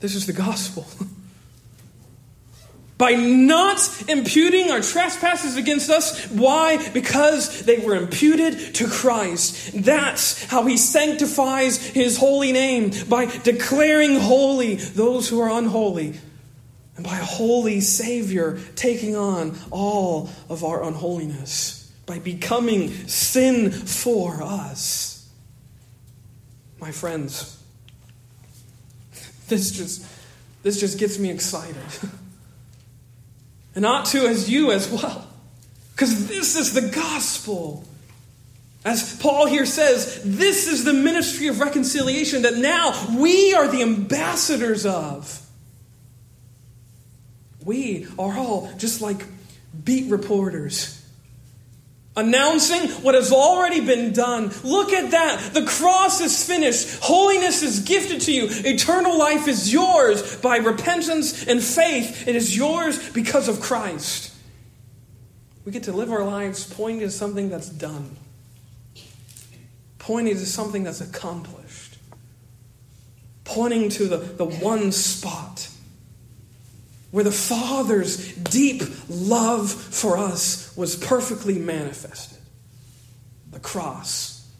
This 0.00 0.16
is 0.16 0.26
the 0.26 0.32
gospel. 0.32 0.86
By 2.98 3.12
not 3.12 3.80
imputing 4.08 4.70
our 4.70 4.80
trespasses 4.80 5.56
against 5.56 5.90
us. 5.90 6.24
Why? 6.26 6.88
Because 6.90 7.64
they 7.64 7.78
were 7.78 7.96
imputed 7.96 8.76
to 8.76 8.86
Christ. 8.86 9.72
That's 9.74 10.44
how 10.44 10.66
he 10.66 10.76
sanctifies 10.76 11.84
his 11.84 12.16
holy 12.16 12.52
name, 12.52 12.92
by 13.08 13.26
declaring 13.26 14.20
holy 14.20 14.76
those 14.76 15.28
who 15.28 15.40
are 15.40 15.50
unholy 15.58 16.20
and 16.96 17.04
by 17.04 17.18
a 17.18 17.24
holy 17.24 17.80
Savior 17.80 18.60
taking 18.76 19.16
on 19.16 19.56
all 19.70 20.30
of 20.48 20.64
our 20.64 20.84
unholiness, 20.84 21.90
by 22.06 22.18
becoming 22.18 22.90
sin 23.08 23.70
for 23.70 24.42
us. 24.42 25.28
My 26.80 26.90
friends, 26.90 27.62
this 29.48 29.70
just, 29.70 30.06
this 30.62 30.80
just 30.80 30.98
gets 30.98 31.18
me 31.18 31.30
excited. 31.30 31.76
and 33.74 33.86
ought 33.86 34.06
to 34.06 34.26
as 34.26 34.50
you 34.50 34.72
as 34.72 34.90
well. 34.90 35.26
Because 35.92 36.26
this 36.28 36.56
is 36.56 36.74
the 36.74 36.88
gospel. 36.88 37.84
As 38.84 39.16
Paul 39.18 39.46
here 39.46 39.66
says, 39.66 40.20
this 40.24 40.66
is 40.66 40.84
the 40.84 40.92
ministry 40.92 41.46
of 41.46 41.60
reconciliation 41.60 42.42
that 42.42 42.56
now 42.56 42.92
we 43.16 43.54
are 43.54 43.68
the 43.68 43.82
ambassadors 43.82 44.84
of. 44.84 45.41
We 47.64 48.06
are 48.18 48.36
all 48.36 48.70
just 48.76 49.00
like 49.00 49.24
beat 49.84 50.10
reporters. 50.10 50.98
Announcing 52.14 52.90
what 53.02 53.14
has 53.14 53.32
already 53.32 53.80
been 53.80 54.12
done. 54.12 54.52
Look 54.64 54.92
at 54.92 55.12
that. 55.12 55.54
The 55.54 55.64
cross 55.64 56.20
is 56.20 56.46
finished. 56.46 56.98
Holiness 57.00 57.62
is 57.62 57.80
gifted 57.80 58.20
to 58.22 58.32
you. 58.32 58.48
Eternal 58.50 59.18
life 59.18 59.48
is 59.48 59.72
yours 59.72 60.36
by 60.36 60.58
repentance 60.58 61.46
and 61.46 61.62
faith. 61.62 62.28
It 62.28 62.36
is 62.36 62.54
yours 62.54 63.10
because 63.12 63.48
of 63.48 63.62
Christ. 63.62 64.30
We 65.64 65.72
get 65.72 65.84
to 65.84 65.92
live 65.92 66.12
our 66.12 66.24
lives 66.24 66.70
pointing 66.70 67.00
to 67.00 67.10
something 67.10 67.48
that's 67.48 67.70
done, 67.70 68.16
pointing 69.98 70.34
to 70.34 70.44
something 70.44 70.82
that's 70.82 71.00
accomplished, 71.00 71.96
pointing 73.44 73.88
to 73.90 74.06
the, 74.06 74.16
the 74.18 74.44
one 74.44 74.92
spot 74.92 75.71
where 77.12 77.22
the 77.22 77.30
Father's 77.30 78.34
deep 78.34 78.82
love 79.08 79.70
for 79.70 80.16
us 80.16 80.76
was 80.76 80.96
perfectly 80.96 81.58
manifested. 81.58 82.38
The 83.52 83.60
cross, 83.60 84.50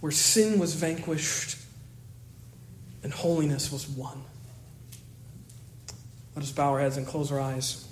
where 0.00 0.10
sin 0.10 0.58
was 0.58 0.74
vanquished 0.74 1.58
and 3.02 3.12
holiness 3.12 3.70
was 3.70 3.86
won. 3.86 4.24
Let 6.34 6.42
us 6.42 6.50
bow 6.50 6.72
our 6.72 6.80
heads 6.80 6.96
and 6.96 7.06
close 7.06 7.30
our 7.30 7.40
eyes. 7.40 7.86